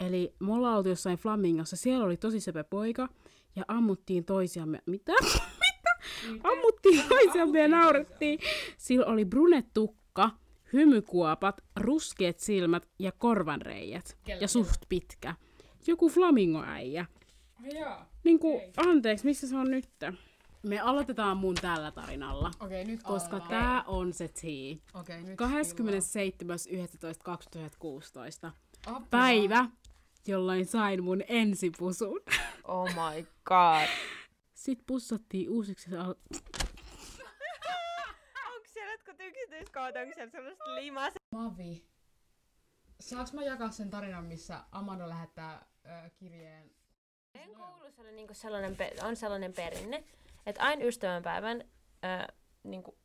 Eli 0.00 0.34
me 0.40 0.52
ollaan 0.54 0.76
oltu 0.76 0.88
jossain 0.88 1.18
Flamingossa, 1.18 1.76
siellä 1.76 2.04
oli 2.04 2.16
tosi 2.16 2.40
sepä 2.40 2.64
poika, 2.64 3.08
ja 3.56 3.64
ammuttiin 3.68 4.24
toisiamme. 4.24 4.82
Mitä? 4.86 5.12
Mitä? 5.60 5.90
Ammuttiin 6.48 7.04
toisiamme 7.08 7.60
ja 7.60 7.68
naurettiin. 7.68 8.38
Sillä 8.76 9.06
oli 9.06 9.24
brunettukka, 9.24 10.30
hymykuopat, 10.72 11.60
ruskeat 11.80 12.38
silmät 12.38 12.88
ja 12.98 13.12
korvanreijät. 13.12 14.18
Kellä- 14.24 14.40
ja 14.42 14.48
suht 14.48 14.80
pitkä. 14.88 15.34
Joku 15.86 16.08
flamingoäijä. 16.08 17.06
Joo. 17.72 17.96
Niinku, 18.24 18.60
anteeksi, 18.76 19.24
missä 19.24 19.48
se 19.48 19.56
on 19.56 19.70
nyt? 19.70 19.88
Me 20.62 20.80
aloitetaan 20.80 21.36
mun 21.36 21.54
tällä 21.54 21.90
tarinalla. 21.90 22.50
Okei, 22.60 22.84
nyt 22.84 23.02
Koska 23.02 23.36
ollaan. 23.36 23.50
tää 23.50 23.82
on 23.86 24.12
se 24.12 24.28
tea. 24.28 24.76
Okei, 25.00 25.22
nyt 25.22 25.38
27.11.2016. 25.40 25.46
Apua. 28.86 29.06
Päivä, 29.10 29.66
jolloin 30.26 30.66
sain 30.66 31.04
mun 31.04 31.22
ensipusun. 31.28 32.20
Oh 32.64 32.88
my 32.88 33.26
god. 33.44 33.88
Sitten 34.54 34.86
pussattiin 34.86 35.50
uusiksi. 35.50 35.94
ja 35.94 36.02
al- 36.04 36.14
Onko 38.54 38.66
siellä 38.66 38.92
jotkut 38.92 39.16
yksityiskohdat, 39.20 39.96
onko 39.96 40.14
siellä 40.14 40.30
sellaista 40.30 40.74
limaa? 40.74 41.08
Mavi. 41.32 41.84
Saanko 43.00 43.30
mä 43.34 43.42
jakaa 43.42 43.70
sen 43.70 43.90
tarinan, 43.90 44.24
missä 44.24 44.64
Amanda 44.72 45.08
lähettää 45.08 45.66
kirjeen? 46.16 46.70
Meidän 47.34 47.54
koulussa 47.54 48.02
oli 48.02 48.12
niinku 48.12 48.34
sellainen, 48.34 48.76
pe- 48.76 48.92
on 49.02 49.16
sellainen 49.16 49.52
perinne, 49.52 50.04
että 50.46 50.62
aina 50.62 50.84
ystävänpäivän, 50.84 51.64
äh, 52.04 52.26
niinku, 52.62 52.98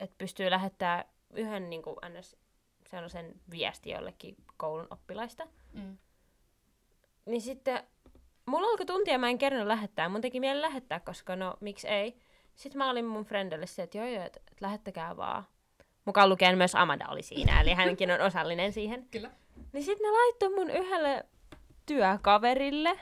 että 0.00 0.14
pystyy 0.18 0.50
lähettää 0.50 1.04
yhden 1.34 1.70
niinku, 1.70 1.96
ns. 2.18 2.36
sellaisen 2.90 3.40
viesti 3.50 3.90
jollekin 3.90 4.36
koulun 4.56 4.86
oppilaista. 4.90 5.46
Mm. 5.72 5.98
Niin 7.26 7.40
sitten 7.40 7.82
mulla 8.46 8.66
alkoi 8.66 8.86
tuntia, 8.86 9.18
mä 9.18 9.28
en 9.28 9.38
kerran 9.38 9.68
lähettää. 9.68 10.08
Mun 10.08 10.20
teki 10.20 10.40
mieli 10.40 10.60
lähettää, 10.60 11.00
koska 11.00 11.36
no 11.36 11.54
miksi 11.60 11.88
ei. 11.88 12.16
Sitten 12.54 12.78
mä 12.78 12.90
olin 12.90 13.04
mun 13.04 13.24
friendille 13.24 13.66
se, 13.66 13.82
että 13.82 13.98
joo 13.98 14.06
joo, 14.06 14.24
että 14.24 14.40
et 14.52 14.60
lähettäkää 14.60 15.16
vaan. 15.16 15.44
Mukaan 16.04 16.28
lukien 16.28 16.58
myös 16.58 16.74
Amanda 16.74 17.08
oli 17.08 17.22
siinä, 17.22 17.60
eli 17.60 17.74
hänkin 17.74 18.10
on 18.10 18.20
osallinen 18.20 18.72
siihen. 18.72 19.08
Kyllä. 19.10 19.30
Niin 19.72 19.84
sitten 19.84 20.04
ne 20.04 20.10
laittoi 20.10 20.48
mun 20.48 20.70
yhdelle 20.70 21.24
työkaverille 21.94 22.98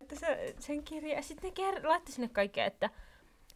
että 0.00 0.16
se, 0.16 0.54
sen 0.58 0.84
kirja. 0.84 1.16
Ja 1.16 1.22
sitten 1.22 1.52
ne 1.56 1.70
ker- 1.70 1.86
laittoi 1.88 2.12
sinne 2.12 2.28
kaikkea, 2.28 2.64
että 2.64 2.90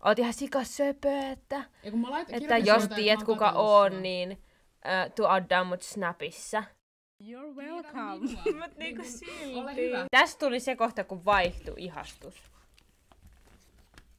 oot 0.05 0.19
ihan 0.19 0.33
sikas 0.33 0.77
söpö, 0.77 1.19
että, 1.19 1.65
Ja 1.83 1.91
kun 1.91 2.01
mä 2.01 2.21
että 2.21 2.39
kirjoitin 2.39 2.67
jos 2.67 2.89
tiedät 2.89 3.25
kuka 3.25 3.51
on, 3.51 4.03
niin 4.03 4.43
äh, 4.87 5.13
tuu 5.15 5.27
addaa 5.27 5.65
mut 5.65 5.83
Snapissa. 5.83 6.65
You're 7.23 7.57
welcome. 7.57 8.29
Mut 8.61 8.77
niinku 8.77 9.03
Ole 9.03 9.75
silti. 9.75 10.09
Tästä 10.11 10.39
tuli 10.39 10.61
se 10.61 10.77
kohta, 10.77 11.05
kun 11.05 11.25
vaihtui 11.25 11.75
ihastus. 11.77 12.35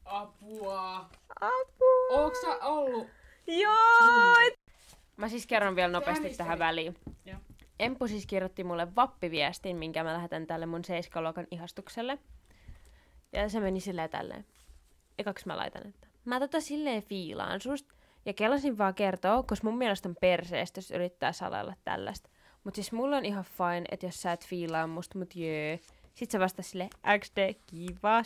Apua. 0.05 1.09
Apua! 1.41 2.07
Ootko 2.09 2.39
sä 2.41 2.65
ollut? 2.65 3.07
Joo! 3.47 4.51
Mä 5.17 5.29
siis 5.29 5.47
kerron 5.47 5.75
vielä 5.75 5.91
nopeasti 5.91 6.29
tähän 6.38 6.59
väliin. 6.59 6.95
Joo. 7.25 7.38
Empu 7.79 8.07
siis 8.07 8.25
kirjoitti 8.25 8.63
mulle 8.63 8.96
vappiviestin, 8.96 9.77
minkä 9.77 10.03
mä 10.03 10.13
lähetän 10.13 10.48
tälle 10.48 10.65
mun 10.65 10.86
seiskaluokan 10.86 11.48
ihastukselle. 11.51 12.17
Ja 13.34 13.50
se 13.50 13.60
meni 13.60 13.79
silleen 13.79 14.10
tälleen. 14.10 14.46
Ekaksi 15.17 15.48
mä 15.48 15.57
laitan, 15.57 15.88
että 15.88 16.07
mä 16.25 16.39
tota 16.39 16.62
silleen 16.62 17.03
fiilaan 17.03 17.62
susta. 17.62 17.93
Ja 18.25 18.34
kelasin 18.34 18.77
vaan 18.77 18.96
kertoa, 18.96 19.43
koska 19.43 19.67
mun 19.67 19.77
mielestä 19.77 20.10
on 20.10 20.15
perseestä, 20.22 20.77
jos 20.77 20.91
yrittää 20.91 21.31
salailla 21.31 21.74
tällaista. 21.84 22.29
Mut 22.63 22.75
siis 22.75 22.91
mulla 22.91 23.17
on 23.17 23.25
ihan 23.25 23.43
fine, 23.43 23.86
että 23.91 24.05
jos 24.05 24.22
sä 24.22 24.31
et 24.31 24.48
fiilaa 24.48 24.88
musta, 24.88 25.19
mut 25.19 25.36
jee. 25.36 25.79
Sitten 26.13 26.31
sä 26.31 26.39
vastaa 26.39 26.63
sille 26.63 26.89
XD, 27.19 27.53
kiva. 27.67 28.24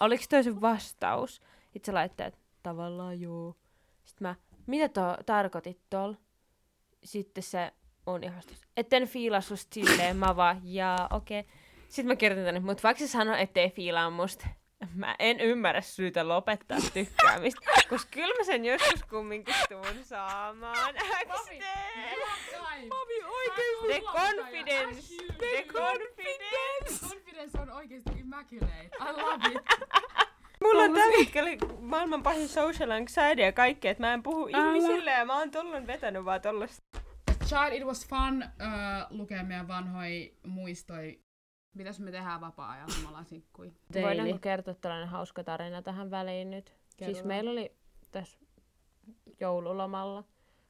Oliks 0.00 0.28
toi 0.28 0.44
sun 0.44 0.60
vastaus? 0.60 1.40
Sitten 1.62 1.92
sä 1.92 1.94
laittaa, 1.94 2.26
että 2.26 2.40
tavallaan 2.62 3.20
joo. 3.20 3.56
Sitten 4.04 4.28
mä, 4.28 4.34
mitä 4.66 4.88
to 4.88 5.16
tarkoitit 5.26 5.80
tol? 5.90 6.14
Sitten 7.04 7.42
se 7.42 7.72
on 8.06 8.24
ihastus. 8.24 8.60
Etten 8.76 9.08
fiilaa 9.08 9.40
susta 9.40 9.74
silleen, 9.74 10.16
mä 10.16 10.36
vaan, 10.36 10.60
jaa, 10.64 11.08
okei. 11.10 11.40
Okay. 11.40 11.52
Sitten 11.88 12.06
mä 12.06 12.16
kirjoitin 12.16 12.44
tänne, 12.44 12.60
mutta 12.60 12.82
vaikka 12.82 12.98
se 12.98 13.08
sanoo, 13.08 13.36
ettei 13.36 13.70
fiilaa 13.70 14.10
musta, 14.10 14.46
mä 14.94 15.16
en 15.18 15.40
ymmärrä 15.40 15.80
syytä 15.80 16.28
lopettaa 16.28 16.78
tykkäämistä, 16.94 17.60
koska 17.88 18.10
kyllä 18.10 18.34
mä 18.38 18.44
sen 18.44 18.64
joskus 18.64 19.02
kumminkin 19.02 19.54
tuun 19.68 20.04
saamaan. 20.04 20.94
XD! 20.94 21.62
Mavi 22.88 23.22
The 23.86 24.00
confidence! 24.00 25.14
The 25.38 25.64
confidence! 25.66 27.08
Confidence 27.08 27.60
on 27.60 27.70
oikeesti 27.70 28.10
immaculate. 28.20 28.90
I 29.00 29.12
love 29.12 29.48
it. 29.48 29.62
Mulla 30.62 30.82
on 30.82 30.94
tällä 30.94 31.18
hetkellä 31.18 31.50
maailman 31.80 32.22
pahin 32.22 32.48
social 32.48 32.90
anxiety 32.90 33.42
ja 33.42 33.52
kaikkea, 33.52 33.90
että 33.90 34.02
mä 34.02 34.14
en 34.14 34.22
puhu 34.22 34.46
ihmisille 34.46 35.10
ja 35.10 35.24
mä 35.24 35.38
oon 35.38 35.50
tollon 35.50 35.86
vetänyt 35.86 36.24
vaan 36.24 36.40
tollasta. 36.40 37.02
Child, 37.52 37.72
it 37.72 37.84
was 37.86 38.06
fun 38.08 38.42
uh, 38.42 39.18
lukea 39.18 39.42
meidän 39.44 39.68
vanhoi 39.68 40.34
muistoi. 40.46 41.20
Mitäs 41.74 42.00
me 42.00 42.10
tehdään 42.10 42.40
vapaa-ajalla, 42.40 42.94
kun 42.94 43.02
me 43.02 43.08
ollaan 43.08 43.24
sinkkui? 43.24 43.72
Voidaanko 44.02 44.38
kertoa 44.38 44.74
tällainen 44.74 45.08
hauska 45.08 45.44
tarina 45.44 45.82
tähän 45.82 46.10
väliin 46.10 46.50
nyt? 46.50 46.74
Siis 46.98 47.16
Kerro. 47.16 47.28
meillä 47.28 47.50
oli 47.50 47.76
tässä 48.10 48.38
joululomalla. 49.40 50.24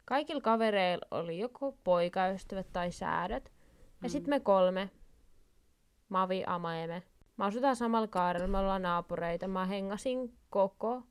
Kaikilla 0.04 0.40
kavereilla 0.40 1.06
oli 1.10 1.38
joko 1.38 1.78
poikaystävät 1.84 2.66
tai 2.72 2.92
säädöt. 2.92 3.52
Ja 4.02 4.08
Mm. 4.08 4.08
sitten 4.08 4.30
me 4.34 4.40
kolme, 4.40 4.90
Mavi, 6.08 6.44
Ama 6.46 6.74
ja 6.76 6.86
me. 6.88 7.02
Me 7.36 7.44
asutaan 7.44 7.76
samalla 7.76 8.08
kaarella, 8.08 8.46
me 8.48 8.58
ollaan 8.58 8.82
naapureita. 8.82 9.48
Mä 9.48 9.66
hengasin 9.66 10.38
koko 10.50 11.02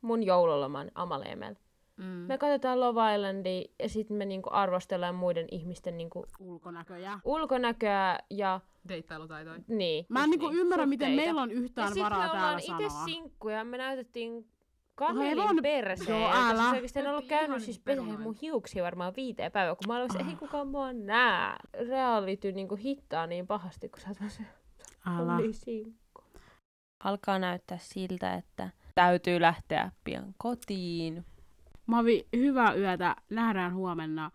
mun 0.00 0.22
joululoman 0.22 0.90
Amaleemellä. 0.94 1.58
Mm. 1.96 2.04
Me 2.04 2.38
katsotaan 2.38 2.80
Love 2.80 3.14
Islandia 3.14 3.64
ja 3.82 3.88
sitten 3.88 4.16
me 4.16 4.24
niinku 4.24 4.50
arvostellaan 4.52 5.14
muiden 5.14 5.46
ihmisten 5.50 5.96
niinku 5.96 6.26
Ulkonäköjä. 6.40 7.20
ulkonäköä 7.24 8.18
ja 8.30 8.60
Deittailutaitoja. 8.88 9.60
niin. 9.68 10.06
Mä 10.08 10.24
en 10.24 10.30
niinku 10.30 10.48
niin, 10.48 10.58
ymmärrä, 10.60 10.86
miten 10.86 11.08
suhteita. 11.08 11.24
meillä 11.26 11.42
on 11.42 11.50
yhtään 11.50 11.92
ja 11.96 12.04
varaa 12.04 12.18
me 12.18 12.24
täällä 12.24 12.40
ollaan 12.46 12.58
itse 12.58 12.88
sanoa. 12.88 13.04
sinkkuja, 13.04 13.64
me 13.64 13.78
näytettiin 13.78 14.32
Aivan. 14.32 14.46
kamelin 14.94 15.62
perseen. 15.62 16.20
Joo, 16.20 16.30
älä. 16.32 16.60
siis 16.62 16.72
oikeesti 16.72 16.98
en 16.98 17.06
ollut 17.10 17.26
käynyt 17.26 17.62
siis 17.62 17.78
pesee 17.78 18.04
mun 18.18 18.36
hiuksia 18.42 18.84
varmaan 18.84 19.12
viiteen 19.16 19.52
päivää, 19.52 19.74
kun 19.74 19.84
mä 19.88 19.96
olin 19.96 20.12
se, 20.12 20.18
Ah. 20.18 20.28
ei 20.28 20.36
kukaan 20.36 20.68
mua 20.68 20.92
nää. 20.92 21.56
Reality 21.88 22.52
niinku 22.52 22.76
hittaa 22.76 23.26
niin 23.26 23.46
pahasti, 23.46 23.88
kun 23.88 24.00
sä 24.00 24.08
oot 24.08 24.30
se 24.32 24.42
Älä. 25.06 25.36
oli 25.36 25.52
sinkku. 25.52 26.22
Alkaa 27.04 27.38
näyttää 27.38 27.78
siltä, 27.80 28.34
että 28.34 28.70
täytyy 28.94 29.40
lähteä 29.40 29.90
pian 30.04 30.34
kotiin. 30.38 31.24
Mavi, 31.86 32.28
hyvää 32.36 32.74
yötä. 32.74 33.16
Nähdään 33.30 33.74
huomenna. 33.74 34.30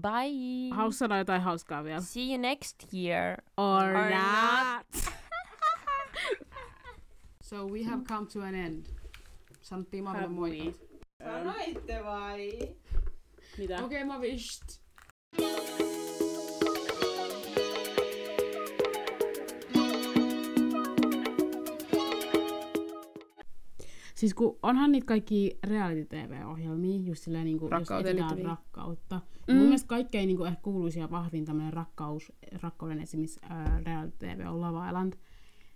Bye! 0.00 0.70
Haluatko 0.70 0.92
sanoa 0.92 1.18
jotain 1.18 1.42
hauskaa 1.42 1.84
vielä? 1.84 2.00
See 2.00 2.26
you 2.26 2.36
next 2.36 2.76
year. 2.94 3.42
Or, 3.56 3.84
Or 3.84 4.10
not. 4.10 4.86
So 7.42 7.66
we 7.66 7.82
have 7.84 8.04
come 8.04 8.26
to 8.26 8.40
an 8.40 8.54
end. 8.54 8.86
Sanottiin 9.60 10.04
Maville 10.04 10.22
Have 10.22 10.34
moikka. 10.34 10.78
Sanoitte 11.24 12.04
vai? 12.04 12.50
Mitä? 13.58 13.74
Okei, 13.74 13.84
okay, 13.84 14.04
Mavi, 14.04 14.38
sht. 14.38 14.81
Siis 24.22 24.34
kun 24.34 24.58
onhan 24.62 24.92
niitä 24.92 25.06
kaikki 25.06 25.58
reality-tv-ohjelmia, 25.64 27.00
just 27.00 27.22
silleen 27.22 27.44
niinku, 27.44 27.64
jos 27.64 27.70
Rakkauteen 27.70 28.18
etsitään 28.18 28.44
rakkautta. 28.44 29.20
Mm. 29.48 29.54
Mun 29.54 29.64
mielestä 29.64 29.88
kaikkein 29.88 30.26
niinku 30.26 30.44
ehkä 30.44 30.62
kuuluisin 30.62 31.00
ja 31.00 31.10
vahvin 31.10 31.44
tämmönen 31.44 31.72
rakkaus, 31.72 32.32
rakkauden 32.62 33.00
esimerkiksi 33.00 33.40
ää, 33.42 33.80
reality-tv 33.86 34.46
on 34.48 34.60
Love 34.60 34.88
Island. 34.88 35.12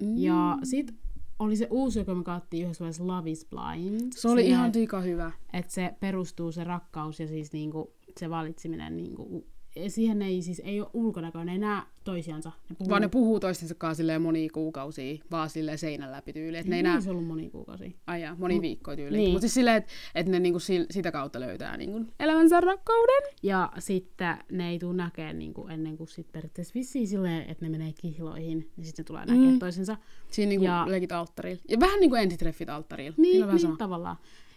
Mm. 0.03 0.19
Ja 0.19 0.59
sit 0.63 0.95
oli 1.39 1.57
se 1.57 1.69
uusi, 1.71 1.99
joka 1.99 2.15
me 2.15 2.25
katsottiin 2.25 2.65
yhdessä 2.65 2.83
vaiheessa 2.83 3.07
Love 3.07 3.31
is 3.31 3.47
Blind. 3.51 4.13
Se 4.13 4.29
oli 4.29 4.41
Siihen, 4.41 4.59
ihan 4.59 4.73
tika 4.73 5.01
hyvä. 5.01 5.33
Että 5.53 5.73
se 5.73 5.95
perustuu 6.01 6.53
se 6.53 6.65
rakkaus 6.65 7.21
ja 7.21 7.27
siis 7.27 7.53
niinku, 7.53 7.93
se 8.21 8.31
valitseminen 8.31 8.97
niinku, 8.97 9.47
siihen 9.89 10.23
ei 10.23 10.43
siis 10.43 10.63
ei 10.65 10.81
ole 10.81 10.91
ulkonäköä, 10.93 11.45
ne 11.45 11.53
ei 11.53 11.59
näe 11.59 11.83
toisiansa. 12.05 12.53
Ne 12.71 12.77
puhuu, 12.79 12.91
Vaan 12.91 13.03
ne 13.03 13.09
puhuu 13.09 13.41
toistensa 13.41 13.75
kanssa 13.75 13.97
silleen 13.97 14.23
monia 14.23 14.51
kuukausia, 14.53 15.19
vaan 15.31 15.51
silleen 15.51 15.79
seinän 15.79 16.13
läpi 16.13 16.33
tyyli. 16.33 16.57
Et 16.57 16.67
ne 16.67 16.77
ei 16.77 16.83
näe, 16.83 17.01
se 17.01 17.11
ollut 17.11 17.27
moni 17.27 17.51
kuukausi. 17.51 17.97
ai 18.07 18.23
jaa, 18.23 18.37
moni 18.39 18.61
viikkoa 18.61 18.97
tyyli. 18.97 19.17
niin. 19.17 19.31
Mutta 19.31 19.41
siis 19.41 19.55
silleen, 19.55 19.77
että 19.77 19.93
et 20.15 20.27
ne 20.27 20.39
niinku 20.39 20.59
sil, 20.67 20.85
sitä 20.91 21.13
kautta 21.13 21.41
löytää 21.41 21.77
niinku 21.77 22.05
elämänsä 22.21 22.61
rakkauden. 22.61 23.23
Ja 23.43 23.73
sitten 23.79 24.37
ne 24.53 24.71
ei 24.71 24.79
tule 24.79 24.95
näkemään 24.97 25.39
niinku 25.39 25.67
ennen 25.69 25.97
kuin 25.97 26.09
sit 26.09 26.33
periaatteessa 26.33 26.75
vissiin 26.75 27.09
silleen, 27.09 27.51
että 27.51 27.65
ne 27.65 27.69
menee 27.69 27.93
kihloihin, 28.01 28.71
niin 28.77 28.87
sitten 28.87 29.03
ne 29.03 29.07
tulee 29.07 29.27
näkemään 29.27 29.53
Mm. 29.53 29.59
toisensa. 29.59 29.97
Siinä 30.31 30.49
niinku 30.49 30.65
Ja- 30.65 30.85
leikit 30.89 31.13
alttarilla. 31.13 31.63
Ja 31.69 31.81
vähän 31.81 32.01
niinku 32.01 32.17
ensitreffit 32.17 32.69
alttarilla. 32.69 33.15
Niin, 33.19 33.47
niin 33.49 33.59
sama. 33.61 33.77
tavallaan. 33.77 34.17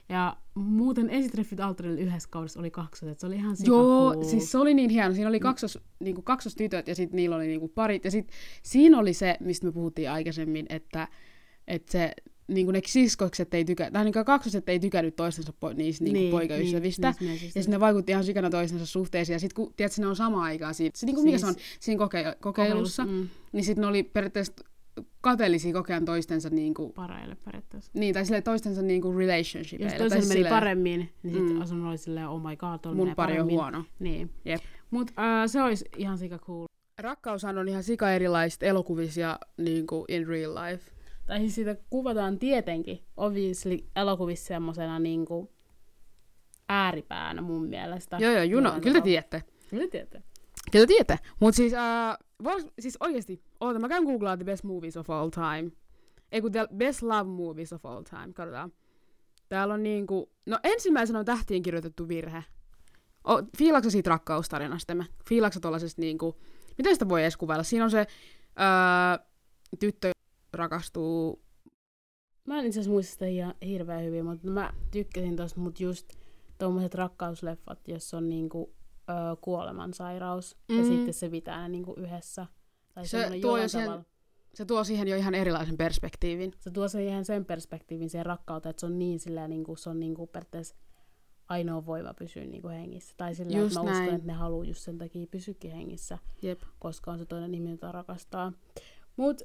Ja 0.09 0.37
muuten 0.55 1.09
esitreffit 1.09 1.59
alttarilla 1.59 1.99
yhdessä 2.01 2.29
kaudessa 2.31 2.59
oli 2.59 2.71
kaksi, 2.71 3.07
että 3.09 3.21
se 3.21 3.27
oli 3.27 3.35
ihan 3.35 3.55
Joo, 3.63 4.11
cool. 4.13 4.23
siis 4.23 4.51
se 4.51 4.57
oli 4.57 4.73
niin 4.73 4.89
hieno. 4.89 5.13
Siinä 5.13 5.29
oli 5.29 5.39
kaksos, 5.39 5.79
niinku 5.99 6.21
kaksostytöt 6.21 6.87
ja 6.87 6.95
sitten 6.95 7.15
niillä 7.15 7.35
oli 7.35 7.47
niinku 7.47 7.67
parit. 7.67 8.05
Ja 8.05 8.11
sitten 8.11 8.35
siinä 8.63 8.99
oli 8.99 9.13
se, 9.13 9.37
mistä 9.39 9.65
me 9.65 9.71
puhuttiin 9.71 10.11
aikaisemmin, 10.11 10.65
että, 10.69 11.07
että 11.67 11.91
se 11.91 12.11
niinku 12.47 12.71
ne 12.71 12.81
siskokset 12.85 13.53
ei 13.53 13.65
tykä, 13.65 13.91
tai 13.91 14.03
niinku 14.03 14.23
kaksoset 14.25 14.69
ei 14.69 14.79
tykännyt 14.79 15.15
toistensa 15.15 15.53
po, 15.59 15.73
niistä 15.73 16.03
niinku 16.03 16.19
niin, 16.19 16.31
poikaystävistä. 16.31 16.79
niistä 16.79 17.13
miehistä. 17.19 17.59
ja 17.59 17.63
sitten 17.63 17.71
ne 17.71 17.79
vaikutti 17.79 18.11
ihan 18.11 18.23
sikana 18.23 18.49
toistensa 18.49 18.85
suhteisiin. 18.85 19.33
Ja 19.33 19.39
sitten 19.39 19.55
kun 19.55 19.73
tiedätkö, 19.77 20.01
ne 20.01 20.07
on 20.07 20.15
samaan 20.15 20.43
aikaan 20.43 20.73
siinä, 20.73 20.91
se, 20.95 21.05
niinku, 21.05 21.23
mikä 21.23 21.37
Siis- 21.37 21.41
se 21.41 21.47
on, 21.47 21.55
siinä 21.79 21.97
koke, 21.99 22.37
kokeilussa, 22.41 23.05
Mm, 23.05 23.27
niin 23.51 23.63
sitten 23.63 23.81
ne 23.81 23.87
oli 23.87 24.03
periaatteessa 24.03 24.53
kateellisia 25.21 25.73
kokea 25.73 26.01
toistensa 26.01 26.49
niinku, 26.49 26.89
pareille 26.89 27.35
periaatteessa. 27.45 27.91
niin, 27.93 28.13
tai 28.13 28.25
sille 28.25 28.41
toistensa 28.41 28.81
niinku 28.81 29.07
Jos 29.07 29.17
relationshipeille. 29.17 29.89
tai 29.91 29.99
toisella 29.99 30.21
meni 30.23 30.33
silleen, 30.33 30.53
paremmin, 30.53 31.09
niin 31.23 31.33
sitten 31.35 31.55
Mm. 31.55 31.61
asunut 31.61 31.87
oli 31.89 31.97
silleen, 31.97 32.27
oh 32.27 32.41
my 32.49 32.55
god, 32.55 32.79
tuolla 32.81 32.95
Mun 32.97 33.15
pari 33.15 33.31
on 33.33 33.37
paremmin. 33.37 33.55
huono. 33.55 33.83
Niin. 33.99 34.31
Jep. 34.45 34.61
Mut 34.91 35.11
äh, 35.19 35.23
se 35.47 35.61
olisi 35.61 35.85
ihan 35.97 36.17
sika 36.17 36.37
cool. 36.39 36.65
Rakkaushan 36.99 37.57
on 37.57 37.67
ihan 37.69 37.83
sika 37.83 38.11
erilaista 38.11 38.65
elokuvissa 38.65 39.21
ja 39.21 39.39
niin 39.57 39.87
kuin 39.87 40.05
in 40.09 40.27
real 40.27 40.55
life. 40.55 40.91
Tai 41.25 41.39
siis 41.39 41.55
sitä 41.55 41.75
kuvataan 41.89 42.39
tietenkin, 42.39 42.99
obviously 43.17 43.77
elokuvissa 43.95 44.45
semmosena 44.47 44.99
niinku 44.99 45.51
ääripäänä 46.69 47.41
mun 47.41 47.65
mielestä. 47.67 48.17
Joo, 48.19 48.31
joo. 48.31 48.43
Jollain 48.43 48.81
Kyllä 48.81 48.93
te 48.95 49.01
tiedätte. 49.01 49.43
Kyllä 49.69 49.87
tiedätte. 49.87 50.23
Kyllä 50.71 50.83
te 50.83 50.87
tiedätte. 50.87 51.19
Mut 51.39 51.55
siis, 51.55 51.73
äh, 51.73 52.17
vois, 52.43 52.67
siis 52.79 52.97
oikeesti, 52.99 53.41
oota, 53.59 53.79
mä 53.79 53.89
käyn 53.89 54.03
googlaa 54.03 54.37
the 54.37 54.45
best 54.45 54.63
movies 54.63 54.97
of 54.97 55.09
all 55.09 55.29
time. 55.29 55.71
Ei 56.31 56.41
kun 56.41 56.51
the 56.51 56.67
best 56.77 57.01
love 57.01 57.23
movies 57.23 57.73
of 57.73 57.85
all 57.85 58.03
time, 58.03 58.33
katsotaan. 58.33 58.71
Täällä 59.49 59.73
on 59.73 59.83
niinku, 59.83 60.31
no 60.45 60.59
ensimmäisenä 60.63 61.19
on 61.19 61.25
tähtiin 61.25 61.63
kirjoitettu 61.63 62.07
virhe. 62.07 62.43
O, 63.29 63.41
fiilaksä 63.57 63.89
siitä 63.89 64.09
rakkaustarinasta? 64.09 64.93
Fiilaksä 65.29 65.59
tollasesta 65.59 66.01
niinku, 66.01 66.35
miten 66.77 66.95
sitä 66.95 67.09
voi 67.09 67.21
edes 67.21 67.37
kuvailla? 67.37 67.63
Siinä 67.63 67.85
on 67.85 67.91
se 67.91 67.99
äh, 67.99 69.27
tyttö 69.79 70.11
rakastuu 70.53 71.41
Mä 72.47 72.59
en 72.59 72.65
itse 72.65 72.79
asiassa 72.79 72.91
muista 72.91 73.11
sitä 73.11 73.25
ihan 73.25 73.53
hirveän 73.65 74.03
hyvin, 74.03 74.25
mutta 74.25 74.47
mä 74.47 74.73
tykkäsin 74.91 75.35
tosta, 75.35 75.59
mutta 75.59 75.83
just 75.83 76.13
tommoset 76.57 76.95
rakkausleffat, 76.95 77.87
jos 77.87 78.13
on 78.13 78.29
niinku 78.29 78.73
ö, 79.09 79.13
kuolemansairaus 79.41 80.57
mm. 80.69 80.77
ja 80.77 80.83
Mm. 80.83 80.89
sitten 80.89 81.13
se 81.13 81.29
pitää 81.29 81.61
ne 81.61 81.69
niinku 81.69 81.93
yhdessä. 81.97 82.47
Tai 82.99 83.07
Se 83.07 83.39
tuo 83.41 83.57
jo 83.57 83.67
siihen- 83.67 83.87
tavalla. 83.87 84.05
se 84.53 84.65
tuo 84.65 84.83
siihen 84.83 85.07
jo 85.07 85.15
ihan 85.15 85.35
erilaisen 85.35 85.77
perspektiivin. 85.77 86.51
Se 86.59 86.71
tuo 86.71 86.87
sen 86.87 87.01
ihan 87.01 87.25
sen 87.25 87.45
perspektiivin 87.45 88.09
siihen 88.09 88.25
rakkauteen, 88.25 88.69
että 88.69 88.79
se 88.79 88.85
on 88.85 88.99
niin 88.99 89.19
sillä 89.19 89.47
niinku, 89.47 89.75
se 89.75 89.89
on 89.89 89.99
niinku 89.99 90.27
periaatteessa 90.27 90.75
ainoa 91.49 91.85
voima 91.85 92.13
pysyä 92.13 92.45
niinku 92.45 92.67
hengissä. 92.67 93.13
Tai 93.17 93.35
sillä, 93.35 93.57
Just 93.57 93.75
että 93.77 93.79
mä 93.85 93.91
näin. 93.91 94.03
uskon, 94.03 94.15
että 94.15 94.27
ne 94.27 94.33
haluaa 94.33 94.65
just 94.65 94.81
sen 94.81 94.97
takia 94.97 95.27
pysyäkin 95.27 95.71
hengissä, 95.71 96.17
Jep. 96.41 96.61
koska 96.79 97.11
on 97.11 97.19
se 97.19 97.25
toinen 97.25 97.53
ihminen, 97.53 97.71
jota 97.73 97.91
rakastaa. 97.91 98.53
Mut 99.17 99.41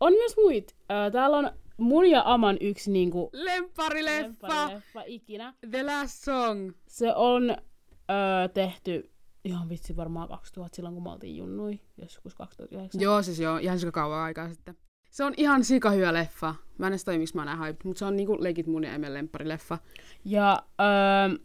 on 0.00 0.12
myös 0.12 0.36
muit. 0.36 0.76
Täällä 1.12 1.36
on 1.36 1.50
mun 1.78 2.10
ja 2.10 2.22
Aman 2.24 2.56
yksi 2.60 2.90
niinku 2.90 3.30
Lempparileffa! 3.32 4.22
lempparileffa 4.48 5.02
ikinä. 5.06 5.54
The 5.70 5.82
Last 5.82 6.24
Song. 6.24 6.72
Se 6.88 7.14
on 7.14 7.50
öö, 7.50 8.48
tehty 8.54 9.10
ihan 9.46 9.68
vitsi 9.68 9.96
varmaan 9.96 10.28
2000 10.28 10.76
silloin, 10.76 10.94
kun 10.94 11.02
me 11.02 11.10
oltiin 11.10 11.36
junnui, 11.36 11.80
joskus 12.02 12.34
2009. 12.34 13.00
Joo, 13.00 13.22
siis 13.22 13.40
joo, 13.40 13.56
ihan 13.58 13.78
sika 13.78 13.92
kauan 13.92 14.20
aikaa 14.20 14.48
sitten. 14.52 14.76
Se 15.10 15.24
on 15.24 15.34
ihan 15.36 15.64
sika 15.64 15.90
hyvä 15.90 16.12
leffa. 16.12 16.54
Mä 16.78 16.86
en 16.86 16.92
edes 16.92 17.04
toi, 17.04 17.18
miksi 17.18 17.34
mä 17.36 17.44
näin 17.44 17.58
hyped, 17.58 17.80
mutta 17.84 17.98
se 17.98 18.04
on 18.04 18.16
niinku 18.16 18.36
legit 18.40 18.66
mun 18.66 18.84
ja 18.84 18.94
Emen 18.94 19.14
lempparileffa. 19.14 19.78
Ja 20.24 20.62
öö, 20.80 21.38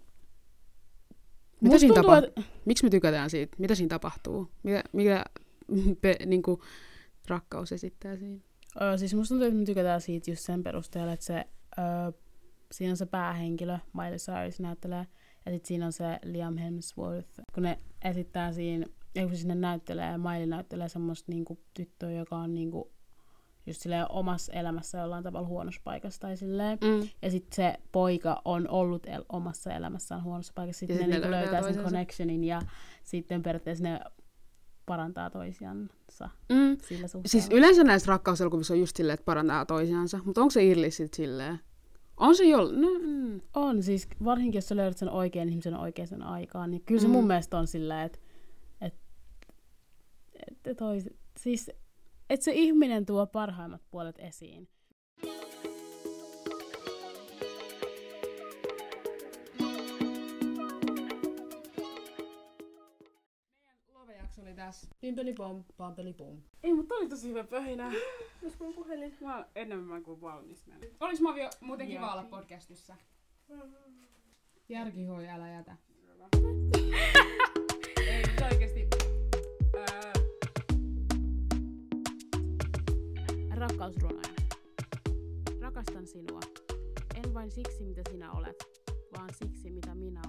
Mitä 1.62 1.78
siinä 1.78 1.94
tuntuu, 1.96 2.12
tapahtuu? 2.12 2.28
että- 2.44 2.52
Miksi 2.66 2.84
me 2.84 2.90
tykätään 2.90 3.30
siitä? 3.30 3.56
Mitä 3.60 3.76
siinä 3.76 3.90
tapahtuu? 3.90 4.48
Mikä, 4.64 4.84
mikä 4.94 5.24
pe, 6.02 6.16
niinku, 6.26 6.62
rakkaus 7.28 7.72
esittää 7.72 8.16
siinä? 8.18 8.40
Öö, 8.82 8.98
siis 8.98 9.14
musta 9.14 9.30
tuntuu, 9.34 9.48
että 9.48 9.60
me 9.60 9.66
tykätään 9.66 10.02
siitä 10.02 10.32
just 10.32 10.42
sen 10.42 10.64
perusteella, 10.64 11.14
että 11.14 11.26
se, 11.26 11.46
öö, 11.80 12.12
siinä 12.72 12.92
on 12.92 12.98
se 12.98 13.06
päähenkilö, 13.06 13.78
Miley 13.94 14.18
Cyrus 14.18 14.60
näyttelee, 14.60 15.08
ja 15.46 15.52
sitten 15.52 15.68
siinä 15.68 15.86
on 15.86 15.92
se 15.92 16.20
Liam 16.24 16.58
Hemsworth, 16.58 17.30
kun 17.54 17.64
ne 17.64 17.78
esittää 18.04 18.52
siinä, 18.52 18.86
ja 19.16 19.28
kun 19.28 19.36
sinne 19.38 19.56
näyttelee, 19.56 20.18
Miley 20.18 20.46
näyttelee 20.46 20.90
semmoista 20.90 21.32
niinku 21.32 21.60
tyttöä, 21.74 22.12
joka 22.12 22.38
on 22.38 22.54
niinku 22.54 22.92
just 23.66 23.82
silleen 23.82 24.12
omassa 24.12 24.54
elämässä 24.54 24.98
jollain 24.98 25.24
tavalla 25.24 25.48
huonossa 25.48 25.82
paikassa 25.84 26.20
tai 26.22 26.38
silleen. 26.38 26.78
Mm. 26.84 27.08
Ja 27.22 27.32
sitten 27.32 27.56
se 27.56 27.78
poika 27.92 28.42
on 28.46 28.68
ollut 28.70 29.06
el- 29.06 29.26
omassa 29.30 29.74
elämässään 29.74 30.24
huonossa 30.24 30.54
paikassa. 30.56 30.80
Sitten 30.80 30.96
Ja 30.96 31.08
ne, 31.08 31.14
sit 31.14 31.14
ne 31.14 31.18
niinku 31.20 31.32
löytää 31.32 31.62
löytää 31.62 31.74
sen 31.74 31.84
connectionin 31.84 32.44
ja 32.44 32.62
sitten 33.04 33.44
periaatteessa 33.44 33.84
ne 33.84 34.00
parantaa 34.86 35.30
toisiansa 35.30 36.30
Mm. 36.50 36.78
sillä 36.82 37.08
suhteella. 37.08 37.28
Siis 37.28 37.50
yleensä 37.52 37.84
näissä 37.84 38.10
rakkauselokuvissa 38.12 38.74
on 38.74 38.80
just 38.80 38.96
silleen, 38.96 39.14
että 39.14 39.26
parantaa 39.26 39.66
toisiansa, 39.66 40.20
mutta 40.26 40.42
onko 40.42 40.52
se 40.52 40.64
Irli 40.66 40.92
sit 40.92 41.14
silleen? 41.14 41.60
On 42.22 42.36
se 42.36 42.44
jo... 42.44 42.58
No, 42.72 42.88
mm. 43.02 43.42
On 43.56 43.84
siis, 43.84 44.08
varsinkin 44.24 44.58
jos 44.58 44.68
sä 44.68 44.76
löydät 44.76 44.98
sen 44.98 45.10
oikean 45.10 45.50
ihmisen 45.50 45.76
oikeaan 45.78 46.24
aikaan, 46.24 46.72
niin 46.72 46.82
kyllä 46.86 47.02
se 47.02 47.08
Mm. 47.08 47.14
mun 47.14 47.28
mielestä 47.28 47.58
on 47.58 47.68
sillä, 47.68 48.04
että 48.04 48.20
et, 48.82 48.94
et, 50.66 50.78
tois, 50.78 51.10
siis, 51.38 51.72
että 52.30 52.44
se 52.44 52.52
ihminen 52.52 53.06
tuo 53.06 53.28
parhaimmat 53.28 53.82
puolet 53.92 54.20
esiin. 54.20 54.68
Love-jakso 64.32 64.42
oli 64.42 64.56
tässä. 64.56 64.88
Pimpelipom, 65.02 65.64
pampelipom. 65.78 66.42
Ei, 66.64 66.74
mutta 66.74 66.96
oli 66.96 67.10
tosi 67.10 67.30
hyvä 67.30 67.44
pöhinä. 67.44 67.92
Jos 68.42 68.60
mun 68.60 68.74
puhelin. 68.74 69.18
Mä 69.22 69.36
oon 69.36 69.46
enemmän 69.56 70.04
kuin 70.04 70.22
valmis 70.22 70.68
näin. 70.68 70.82
Olis 71.00 71.22
Mavi 71.22 71.42
muuten 71.62 71.88
kiva 71.88 72.14
olla 72.14 72.24
podcastissa? 72.24 72.96
Järkihoi, 74.70 75.30
älä 75.30 75.50
jätä. 75.50 75.78
Ei, 78.08 78.24
mutta 78.28 78.46
oikeesti. 78.52 78.88
Ää, 79.78 80.14
Rakkausrunoja. 83.56 84.34
Rakastan 85.62 86.08
sinua. 86.08 86.40
En 87.16 87.34
vain 87.34 87.52
siksi, 87.52 87.84
mitä 87.84 88.02
sinä 88.12 88.32
olet, 88.32 88.64
vaan 89.18 89.30
siksi, 89.34 89.72
mitä 89.72 89.96
minä 89.96 90.22